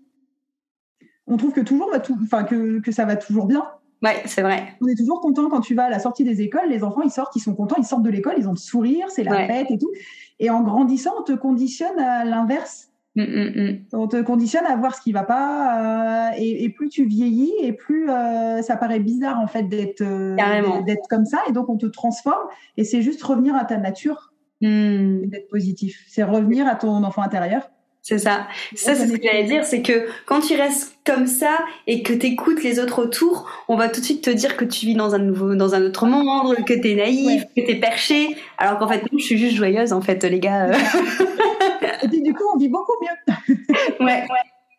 On 1.26 1.36
trouve 1.36 1.52
que 1.52 1.60
toujours 1.60 1.90
va 1.90 1.98
tout, 1.98 2.16
enfin 2.22 2.44
que 2.44 2.78
que 2.78 2.92
ça 2.92 3.04
va 3.04 3.16
toujours 3.16 3.46
bien. 3.46 3.66
Ouais, 4.02 4.22
c'est 4.26 4.42
vrai. 4.42 4.74
On 4.80 4.86
est 4.86 4.96
toujours 4.96 5.20
content 5.20 5.48
quand 5.48 5.60
tu 5.60 5.74
vas 5.74 5.84
à 5.84 5.90
la 5.90 5.98
sortie 5.98 6.24
des 6.24 6.40
écoles. 6.40 6.68
Les 6.68 6.84
enfants, 6.84 7.02
ils 7.02 7.10
sortent, 7.10 7.34
ils 7.34 7.40
sont 7.40 7.54
contents, 7.54 7.76
ils 7.78 7.84
sortent 7.84 8.04
de 8.04 8.10
l'école, 8.10 8.34
ils 8.38 8.46
ont 8.46 8.52
le 8.52 8.56
sourire, 8.56 9.06
c'est 9.10 9.24
la 9.24 9.46
fête 9.46 9.70
et 9.70 9.78
tout. 9.78 9.90
Et 10.38 10.50
en 10.50 10.62
grandissant, 10.62 11.12
on 11.18 11.22
te 11.22 11.32
conditionne 11.32 11.98
à 11.98 12.24
l'inverse. 12.24 12.88
Mm, 13.16 13.22
mm, 13.22 13.62
mm. 13.62 13.78
On 13.94 14.06
te 14.06 14.22
conditionne 14.22 14.64
à 14.66 14.76
voir 14.76 14.94
ce 14.94 15.00
qui 15.00 15.10
va 15.10 15.24
pas. 15.24 16.30
Euh, 16.30 16.36
et, 16.38 16.64
et, 16.64 16.68
plus 16.68 16.88
tu 16.88 17.04
vieillis, 17.04 17.52
et 17.60 17.72
plus 17.72 18.08
euh, 18.08 18.62
ça 18.62 18.76
paraît 18.76 19.00
bizarre 19.00 19.40
en 19.40 19.48
fait 19.48 19.64
d'être 19.64 20.02
euh, 20.02 20.36
d'être 20.82 21.08
comme 21.08 21.24
ça. 21.24 21.40
Et 21.48 21.52
donc 21.52 21.68
on 21.68 21.76
te 21.76 21.86
transforme. 21.86 22.46
Et 22.76 22.84
c'est 22.84 23.02
juste 23.02 23.22
revenir 23.24 23.56
à 23.56 23.64
ta 23.64 23.78
nature, 23.78 24.32
d'être 24.60 25.48
positif. 25.48 26.04
C'est 26.06 26.22
revenir 26.22 26.68
à 26.68 26.76
ton 26.76 27.02
enfant 27.02 27.22
intérieur. 27.22 27.68
C'est 28.08 28.16
ça. 28.16 28.48
Ça, 28.74 28.94
c'est 28.94 29.06
ce 29.06 29.12
que 29.12 29.22
j'allais 29.22 29.44
dire, 29.44 29.66
c'est 29.66 29.82
que 29.82 30.08
quand 30.24 30.40
tu 30.40 30.56
restes 30.56 30.96
comme 31.04 31.26
ça 31.26 31.58
et 31.86 32.02
que 32.02 32.14
tu 32.14 32.28
écoutes 32.28 32.62
les 32.62 32.80
autres 32.80 33.02
autour, 33.02 33.50
on 33.68 33.76
va 33.76 33.90
tout 33.90 34.00
de 34.00 34.04
suite 34.06 34.24
te 34.24 34.30
dire 34.30 34.56
que 34.56 34.64
tu 34.64 34.86
vis 34.86 34.94
dans 34.94 35.14
un 35.14 35.18
nouveau, 35.18 35.54
dans 35.54 35.74
un 35.74 35.82
autre 35.82 36.06
monde, 36.06 36.56
que 36.64 36.72
tu 36.72 36.92
es 36.92 36.94
naïf, 36.94 37.44
que 37.54 37.60
tu 37.60 37.70
es 37.70 37.74
perché, 37.74 38.34
alors 38.56 38.78
qu'en 38.78 38.88
fait, 38.88 39.02
non, 39.12 39.18
je 39.18 39.24
suis 39.24 39.36
juste 39.36 39.56
joyeuse, 39.56 39.92
en 39.92 40.00
fait, 40.00 40.24
les 40.24 40.40
gars. 40.40 40.70
et 42.02 42.08
puis, 42.08 42.22
du 42.22 42.32
coup, 42.32 42.44
on 42.54 42.56
vit 42.56 42.70
beaucoup 42.70 42.94
mieux. 43.02 43.54
ouais, 44.00 44.06
ouais. 44.06 44.26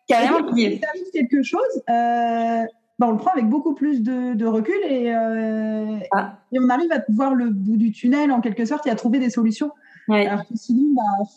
Carrément. 0.08 0.52
Si 0.52 0.66
arrive 0.66 1.10
quelque 1.12 1.44
chose, 1.44 1.82
euh, 1.88 2.64
bah, 2.98 3.06
on 3.06 3.12
le 3.12 3.18
prend 3.18 3.30
avec 3.30 3.46
beaucoup 3.46 3.74
plus 3.74 4.02
de, 4.02 4.34
de 4.34 4.44
recul 4.44 4.74
et, 4.88 5.14
euh, 5.14 6.00
ah. 6.10 6.32
et 6.50 6.58
on 6.58 6.68
arrive 6.68 6.90
à 6.90 6.98
voir 7.08 7.36
le 7.36 7.50
bout 7.50 7.76
du 7.76 7.92
tunnel, 7.92 8.32
en 8.32 8.40
quelque 8.40 8.64
sorte, 8.64 8.88
et 8.88 8.90
à 8.90 8.96
trouver 8.96 9.20
des 9.20 9.30
solutions. 9.30 9.70
Ouais. 10.08 10.26
Alors 10.26 10.40
que 10.48 10.56
sinon, 10.56 10.96
bah, 10.96 11.28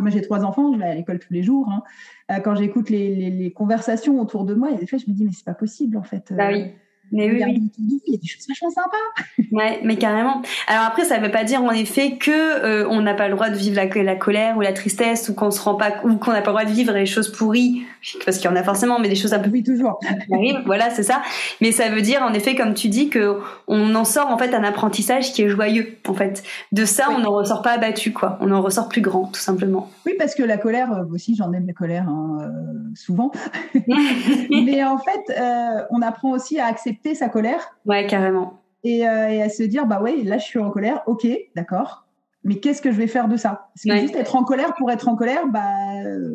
Moi 0.00 0.10
j'ai 0.10 0.22
trois 0.22 0.44
enfants, 0.44 0.72
je 0.72 0.78
vais 0.78 0.84
à 0.84 0.94
l'école 0.94 1.18
tous 1.18 1.32
les 1.32 1.42
jours. 1.42 1.68
Hein. 1.70 1.82
Euh, 2.30 2.40
quand 2.40 2.54
j'écoute 2.54 2.90
les, 2.90 3.52
conversations 3.56 4.20
autour 4.20 4.44
de 4.44 4.54
moi, 4.54 4.70
je 4.80 4.96
me 4.96 5.12
dis 5.12 5.24
mais 5.24 5.32
c'est 5.32 5.44
pas 5.44 5.54
possible 5.54 5.96
en 5.96 6.02
fait. 6.02 6.32
Bah 6.32 6.48
oui. 6.52 6.72
Mais 7.12 7.30
oui, 7.30 7.42
oui. 7.44 7.62
Il 8.06 8.12
y 8.12 8.16
a 8.16 8.18
des 8.18 8.26
choses 8.26 8.46
vachement 8.48 8.70
sympas. 8.70 9.46
Ouais, 9.52 9.80
mais 9.82 9.96
carrément. 9.96 10.42
Alors 10.66 10.84
après, 10.84 11.04
ça 11.04 11.18
veut 11.18 11.30
pas 11.30 11.44
dire 11.44 11.62
en 11.62 11.70
effet 11.70 12.16
que 12.16 12.30
euh, 12.30 12.88
on 12.88 13.00
n'a 13.00 13.14
pas 13.14 13.28
le 13.28 13.34
droit 13.34 13.50
de 13.50 13.56
vivre 13.56 13.76
la, 13.76 13.86
la, 14.02 14.16
colère 14.16 14.56
ou 14.56 14.60
la 14.60 14.72
tristesse 14.72 15.28
ou 15.28 15.34
qu'on 15.34 15.50
se 15.50 15.60
rend 15.60 15.74
pas 15.74 15.94
ou 16.04 16.16
qu'on 16.16 16.32
n'a 16.32 16.42
pas 16.42 16.50
le 16.50 16.56
droit 16.56 16.64
de 16.64 16.72
vivre 16.72 16.92
les 16.92 17.06
choses 17.06 17.30
pourries 17.32 17.82
parce 18.24 18.38
qu'il 18.38 18.50
y 18.50 18.52
en 18.52 18.56
a 18.56 18.62
forcément, 18.62 18.98
mais 18.98 19.08
des 19.08 19.14
choses 19.14 19.34
un 19.34 19.38
peu 19.38 19.50
oui 19.50 19.62
toujours. 19.62 20.00
voilà, 20.66 20.90
c'est 20.90 21.02
ça. 21.02 21.22
Mais 21.60 21.72
ça 21.72 21.88
veut 21.88 22.02
dire 22.02 22.22
en 22.22 22.32
effet, 22.32 22.54
comme 22.54 22.74
tu 22.74 22.88
dis, 22.88 23.08
que 23.08 23.38
on 23.66 23.94
en 23.94 24.04
sort 24.04 24.28
en 24.28 24.38
fait 24.38 24.54
un 24.54 24.64
apprentissage 24.64 25.32
qui 25.32 25.42
est 25.42 25.48
joyeux. 25.48 25.98
En 26.08 26.14
fait, 26.14 26.42
de 26.72 26.84
ça, 26.84 27.08
on 27.10 27.18
n'en 27.18 27.32
ressort 27.32 27.62
pas 27.62 27.72
abattu, 27.72 28.12
quoi. 28.12 28.38
On 28.40 28.50
en 28.50 28.62
ressort 28.62 28.88
plus 28.88 29.00
grand, 29.00 29.26
tout 29.26 29.40
simplement. 29.40 29.90
Oui, 30.06 30.14
parce 30.18 30.34
que 30.34 30.42
la 30.42 30.58
colère 30.58 30.92
euh, 30.92 31.04
aussi, 31.12 31.34
j'en 31.36 31.52
aime 31.52 31.66
la 31.66 31.72
colère 31.72 32.08
hein, 32.08 32.38
euh, 32.42 32.48
souvent. 32.94 33.30
mais 34.50 34.84
en 34.84 34.98
fait, 34.98 35.38
euh, 35.38 35.82
on 35.90 36.02
apprend 36.02 36.30
aussi 36.30 36.58
à 36.58 36.66
accepter 36.66 36.97
sa 37.14 37.28
colère. 37.28 37.78
Ouais, 37.86 38.06
carrément. 38.06 38.60
Et, 38.84 39.08
euh, 39.08 39.28
et, 39.28 39.42
à 39.42 39.48
se 39.48 39.62
dire, 39.62 39.86
bah 39.86 40.00
ouais, 40.00 40.22
là 40.22 40.38
je 40.38 40.44
suis 40.44 40.58
en 40.58 40.70
colère, 40.70 41.02
ok, 41.06 41.26
d'accord. 41.56 42.06
Mais 42.44 42.60
qu'est-ce 42.60 42.80
que 42.80 42.92
je 42.92 42.96
vais 42.96 43.08
faire 43.08 43.28
de 43.28 43.36
ça? 43.36 43.68
Parce 43.74 43.84
que 43.84 44.00
juste 44.00 44.16
être 44.16 44.36
en 44.36 44.44
colère 44.44 44.74
pour 44.74 44.90
être 44.90 45.08
en 45.08 45.16
colère, 45.16 45.48
bah 45.48 45.60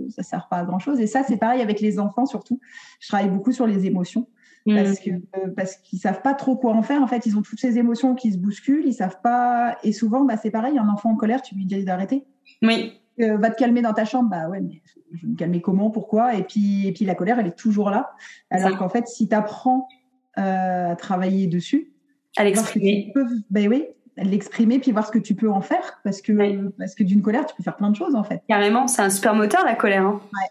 ça 0.09 0.21
sert 0.21 0.47
pas 0.49 0.57
à 0.57 0.65
grand 0.65 0.79
chose. 0.79 0.99
Et 0.99 1.07
ça, 1.07 1.23
c'est 1.23 1.37
pareil 1.37 1.61
avec 1.61 1.79
les 1.79 1.97
enfants 1.97 2.25
surtout. 2.25 2.59
Je 2.99 3.07
travaille 3.07 3.29
beaucoup 3.29 3.51
sur 3.51 3.65
les 3.65 3.85
émotions. 3.85 4.27
Mmh. 4.65 4.75
Parce 4.75 4.99
que 4.99 5.09
euh, 5.09 5.49
parce 5.55 5.75
qu'ils 5.75 5.99
savent 5.99 6.21
pas 6.21 6.33
trop 6.33 6.55
quoi 6.55 6.73
en 6.73 6.81
faire. 6.83 7.01
En 7.01 7.07
fait, 7.07 7.25
ils 7.25 7.37
ont 7.37 7.41
toutes 7.41 7.59
ces 7.59 7.77
émotions 7.77 8.15
qui 8.15 8.31
se 8.31 8.37
bousculent. 8.37 8.85
Ils 8.85 8.93
savent 8.93 9.19
pas. 9.21 9.77
Et 9.83 9.91
souvent, 9.91 10.23
bah 10.23 10.35
c'est 10.37 10.51
pareil. 10.51 10.77
Un 10.77 10.87
enfant 10.89 11.09
en 11.11 11.15
colère, 11.15 11.41
tu 11.41 11.55
lui 11.55 11.65
dis 11.65 11.83
d'arrêter. 11.83 12.25
Oui. 12.61 12.93
Euh, 13.19 13.37
va 13.37 13.49
te 13.49 13.57
calmer 13.57 13.81
dans 13.81 13.93
ta 13.93 14.05
chambre. 14.05 14.29
Bah 14.29 14.49
ouais, 14.49 14.61
mais 14.61 14.81
je 15.13 15.21
vais 15.25 15.31
me 15.31 15.37
calmer 15.37 15.61
comment? 15.61 15.89
Pourquoi? 15.89 16.35
Et 16.35 16.43
puis 16.43 16.87
et 16.87 16.93
puis 16.93 17.05
la 17.05 17.15
colère, 17.15 17.39
elle 17.39 17.47
est 17.47 17.57
toujours 17.57 17.89
là. 17.89 18.11
Alors 18.49 18.77
qu'en 18.77 18.89
fait, 18.89 19.07
si 19.07 19.27
tu 19.27 19.35
apprends 19.35 19.87
à 20.35 20.95
travailler 20.97 21.47
dessus. 21.47 21.93
À 22.37 22.43
l'exprimer. 22.43 23.13
Ben 23.49 23.67
oui, 23.67 23.85
l'exprimer 24.17 24.79
puis 24.79 24.91
voir 24.91 25.05
ce 25.05 25.11
que 25.11 25.19
tu 25.19 25.35
peux 25.35 25.49
en 25.49 25.61
faire 25.61 25.99
parce 26.03 26.21
que 26.21 26.69
parce 26.77 26.95
que 26.95 27.03
d'une 27.03 27.21
colère 27.21 27.45
tu 27.45 27.55
peux 27.55 27.63
faire 27.63 27.75
plein 27.75 27.89
de 27.89 27.95
choses 27.95 28.15
en 28.15 28.23
fait. 28.23 28.41
Carrément, 28.47 28.87
c'est 28.87 29.01
un 29.01 29.09
super 29.09 29.35
moteur 29.35 29.63
la 29.65 29.75
colère. 29.75 30.05
Hein. 30.05 30.21
Ouais. 30.33 30.49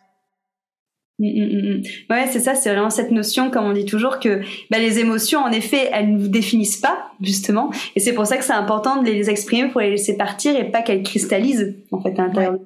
Mm, 1.18 1.27
mm, 1.27 1.79
mm, 1.79 1.83
ouais, 2.11 2.27
c'est 2.27 2.40
ça, 2.40 2.55
c'est 2.55 2.71
vraiment 2.73 2.90
cette 2.90 3.12
notion, 3.12 3.51
comme 3.51 3.64
on 3.64 3.73
dit 3.73 3.85
toujours, 3.85 4.18
que 4.18 4.40
bah, 4.71 4.79
les 4.79 4.99
émotions, 4.99 5.40
en 5.40 5.53
effet, 5.53 5.88
elles 5.92 6.12
ne 6.12 6.18
vous 6.18 6.29
définissent 6.29 6.81
pas, 6.81 7.12
justement. 7.21 7.71
Et 7.95 8.01
c'est 8.01 8.12
pour 8.12 8.27
ça 8.27 8.37
que 8.37 8.45
c'est 8.45 8.53
important 8.53 9.03
de 9.03 9.07
les 9.07 9.31
exprimer 9.31 9.68
pour 9.68 9.81
les 9.81 9.90
laisser 9.90 10.16
partir 10.16 10.57
et 10.57 10.68
pas 10.71 10.83
qu'elles 10.83 11.05
cristallisent, 11.05 11.77
en 11.92 12.01
fait, 12.01 12.18
à 12.18 12.27
l'intérieur 12.27 12.59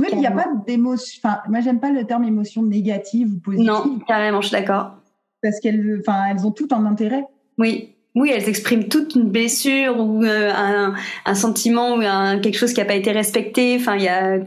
Oui, 0.00 0.08
il 0.12 0.18
n'y 0.18 0.26
a 0.26 0.32
pas 0.32 0.48
d'émotion. 0.66 1.20
Enfin, 1.24 1.38
moi, 1.48 1.60
j'aime 1.60 1.80
pas 1.80 1.90
le 1.90 2.04
terme 2.04 2.24
émotion 2.24 2.62
négative 2.62 3.32
ou 3.32 3.38
positive. 3.38 3.66
Non, 3.66 4.00
carrément, 4.06 4.42
je 4.42 4.48
suis 4.48 4.56
d'accord 4.56 4.97
parce 5.42 5.60
qu'elles, 5.60 6.00
enfin, 6.00 6.24
elles 6.30 6.46
ont 6.46 6.50
tout 6.50 6.68
un 6.70 6.84
intérêt. 6.86 7.24
Oui. 7.58 7.94
Oui, 8.14 8.32
elles 8.34 8.48
expriment 8.48 8.88
toute 8.88 9.14
une 9.14 9.30
blessure 9.30 10.00
ou 10.00 10.24
euh, 10.24 10.50
un, 10.52 10.94
un, 11.24 11.34
sentiment 11.34 11.94
ou 11.94 12.00
un, 12.00 12.40
quelque 12.40 12.56
chose 12.56 12.72
qui 12.72 12.80
n'a 12.80 12.86
pas 12.86 12.94
été 12.94 13.12
respecté. 13.12 13.76
Enfin, 13.76 13.96
il 13.96 14.02
y 14.02 14.08
a, 14.08 14.38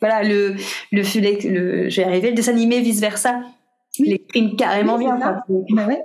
voilà, 0.00 0.22
le, 0.22 0.54
le, 0.92 1.02
le, 1.02 1.88
vais 1.88 2.04
arriver, 2.04 2.30
le 2.30 2.34
dessin 2.34 2.52
animé, 2.52 2.80
vice 2.80 3.00
versa. 3.00 3.42
Oui. 3.98 4.06
Il 4.06 4.12
exprime 4.14 4.56
carrément 4.56 4.96
bien. 4.96 5.18
Bah 5.18 5.44
ouais. 5.86 6.02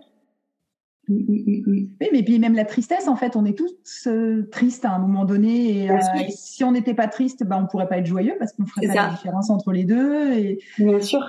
Mm, 1.10 1.16
mm, 1.16 1.63
mm, 1.68 1.88
oui, 2.02 2.10
mais 2.12 2.24
puis 2.24 2.39
même 2.39 2.56
la 2.56 2.66
tristesse, 2.66 3.08
en 3.08 3.16
fait, 3.16 3.36
on 3.36 3.46
est 3.46 3.58
tous 3.58 3.74
euh, 4.08 4.48
tristes 4.52 4.86
à 4.86 4.92
un 4.92 5.00
moment 5.00 5.26
donné. 5.26 5.84
Et, 5.84 5.92
euh, 5.92 5.98
et 6.20 6.32
si 6.32 6.63
on 6.63 6.72
n'était 6.72 6.94
pas 6.94 7.08
triste, 7.08 7.44
bah, 7.44 7.60
on 7.62 7.68
pourrait 7.68 7.88
pas 7.88 7.98
être 7.98 8.06
joyeux 8.06 8.36
parce 8.39 8.54
qu'on 8.54 8.66
ferait 8.66 8.88
pas 8.88 8.94
la 8.94 9.10
différence 9.10 9.50
entre 9.50 9.72
les 9.72 9.84
deux. 9.84 10.34
Et... 10.34 10.60
Bien 10.80 11.00
sûr. 11.00 11.20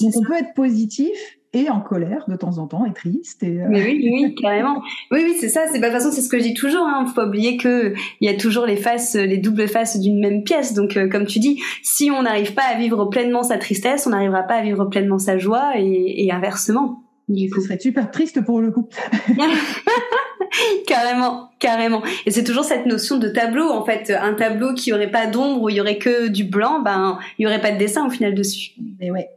Donc 0.00 0.12
on 0.16 0.22
peut 0.22 0.36
être 0.36 0.54
positif 0.54 1.16
et 1.56 1.70
en 1.70 1.80
colère 1.80 2.24
de 2.28 2.36
temps 2.36 2.58
en 2.58 2.66
temps 2.66 2.84
et 2.84 2.92
triste. 2.92 3.42
Et, 3.42 3.60
euh... 3.60 3.66
Mais 3.68 3.82
oui, 3.82 4.08
oui, 4.12 4.34
carrément. 4.40 4.82
Oui, 5.10 5.20
oui, 5.24 5.36
c'est 5.40 5.48
ça. 5.48 5.62
C'est 5.66 5.78
de 5.78 5.84
toute 5.84 5.92
façon, 5.92 6.10
c'est 6.12 6.20
ce 6.20 6.28
que 6.28 6.38
je 6.38 6.42
dis 6.42 6.54
toujours. 6.54 6.86
Hein. 6.86 7.06
Faut 7.06 7.14
pas 7.14 7.26
oublier 7.26 7.56
que 7.56 7.94
il 8.20 8.30
y 8.30 8.32
a 8.32 8.36
toujours 8.36 8.66
les 8.66 8.76
faces, 8.76 9.14
les 9.14 9.38
doubles 9.38 9.68
faces 9.68 9.98
d'une 9.98 10.20
même 10.20 10.44
pièce. 10.44 10.74
Donc, 10.74 10.96
euh, 10.96 11.08
comme 11.08 11.26
tu 11.26 11.38
dis, 11.38 11.60
si 11.82 12.10
on 12.10 12.22
n'arrive 12.22 12.54
pas 12.54 12.64
à 12.64 12.78
vivre 12.78 13.06
pleinement 13.06 13.42
sa 13.42 13.58
tristesse, 13.58 14.06
on 14.06 14.10
n'arrivera 14.10 14.42
pas 14.42 14.56
à 14.56 14.62
vivre 14.62 14.84
pleinement 14.86 15.18
sa 15.18 15.38
joie 15.38 15.72
et, 15.78 16.26
et 16.26 16.32
inversement. 16.32 17.02
Du 17.28 17.50
coup. 17.50 17.60
Ce 17.60 17.66
serait 17.66 17.80
super 17.80 18.10
triste 18.10 18.44
pour 18.44 18.60
le 18.60 18.70
coup. 18.70 18.88
carrément, 20.86 21.50
carrément. 21.58 22.02
Et 22.24 22.30
c'est 22.30 22.44
toujours 22.44 22.64
cette 22.64 22.86
notion 22.86 23.18
de 23.18 23.28
tableau, 23.28 23.68
en 23.70 23.84
fait. 23.84 24.10
Un 24.10 24.34
tableau 24.34 24.74
qui 24.74 24.92
aurait 24.92 25.10
pas 25.10 25.26
d'ombre, 25.26 25.62
où 25.62 25.68
il 25.68 25.76
y 25.76 25.80
aurait 25.80 25.98
que 25.98 26.28
du 26.28 26.44
blanc, 26.44 26.80
ben, 26.80 27.18
il 27.38 27.42
y 27.42 27.46
aurait 27.46 27.60
pas 27.60 27.72
de 27.72 27.78
dessin 27.78 28.06
au 28.06 28.10
final 28.10 28.34
dessus. 28.34 28.72
Mais 29.00 29.10
ouais. 29.10 29.28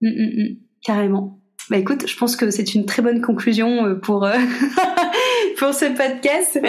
Mmh, 0.00 0.08
mmh, 0.08 0.42
mmh. 0.42 0.56
Carrément. 0.82 1.41
Bah 1.70 1.78
écoute, 1.78 2.06
je 2.06 2.16
pense 2.16 2.36
que 2.36 2.50
c'est 2.50 2.74
une 2.74 2.86
très 2.86 3.02
bonne 3.02 3.20
conclusion 3.20 3.86
euh, 3.86 3.94
pour 3.94 4.24
euh, 4.24 4.36
pour 5.58 5.72
ce 5.74 5.86
podcast. 5.86 6.60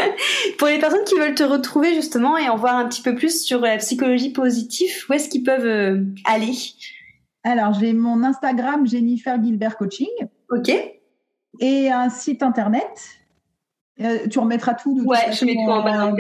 pour 0.58 0.68
les 0.68 0.80
personnes 0.80 1.04
qui 1.06 1.16
veulent 1.16 1.36
te 1.36 1.44
retrouver 1.44 1.96
justement 1.96 2.38
et 2.38 2.48
en 2.48 2.56
voir 2.56 2.76
un 2.76 2.88
petit 2.88 3.02
peu 3.02 3.16
plus 3.16 3.44
sur 3.44 3.62
la 3.62 3.78
psychologie 3.78 4.32
positive, 4.32 4.92
où 5.10 5.14
est-ce 5.14 5.30
qu'ils 5.30 5.44
peuvent 5.44 5.66
euh, 5.66 6.04
aller? 6.26 6.54
Alors, 7.44 7.74
j'ai 7.74 7.94
mon 7.94 8.24
Instagram 8.24 8.88
Jennifer 8.88 9.42
Gilbert 9.44 9.78
Coaching. 9.78 10.08
Ok. 10.50 10.72
Et 11.60 11.92
un 11.92 12.10
site 12.10 12.42
internet. 12.42 13.20
Euh, 14.02 14.28
tu 14.28 14.40
remettras 14.40 14.74
tout. 14.74 15.00
De 15.00 15.06
ouais, 15.06 15.32
je 15.32 15.46
mets 15.46 15.54
tout 15.54 15.70
en 15.70 15.84
bas. 15.84 16.14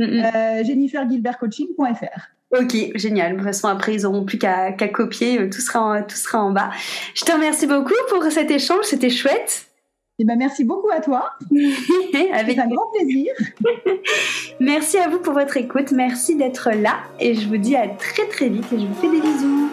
Euh, 0.00 0.64
jennifergilbertcoaching.fr. 0.64 2.35
Ok, 2.52 2.76
génial. 2.94 3.32
De 3.32 3.36
toute 3.36 3.44
façon, 3.44 3.68
après, 3.68 3.94
ils 3.94 4.02
n'auront 4.02 4.24
plus 4.24 4.38
qu'à 4.38 4.72
copier. 4.88 5.50
Tout 5.50 5.60
sera, 5.60 5.80
en, 5.80 6.02
tout 6.02 6.16
sera 6.16 6.42
en 6.42 6.50
bas. 6.50 6.70
Je 7.14 7.24
te 7.24 7.32
remercie 7.32 7.66
beaucoup 7.66 7.94
pour 8.08 8.22
cet 8.30 8.50
échange. 8.50 8.84
C'était 8.84 9.10
chouette. 9.10 9.66
Eh 10.18 10.24
ben, 10.24 10.36
merci 10.36 10.64
beaucoup 10.64 10.88
à 10.90 11.00
toi. 11.00 11.32
Avec 12.32 12.58
un 12.58 12.68
grand 12.68 12.90
plaisir. 12.92 13.32
merci 14.60 14.96
à 14.96 15.08
vous 15.08 15.18
pour 15.18 15.34
votre 15.34 15.56
écoute. 15.56 15.92
Merci 15.92 16.36
d'être 16.36 16.70
là. 16.70 17.00
Et 17.20 17.34
je 17.34 17.46
vous 17.48 17.58
dis 17.58 17.76
à 17.76 17.88
très 17.88 18.26
très 18.28 18.48
vite 18.48 18.72
et 18.72 18.78
je 18.78 18.86
vous 18.86 18.94
fais 18.94 19.10
des 19.10 19.20
bisous. 19.20 19.70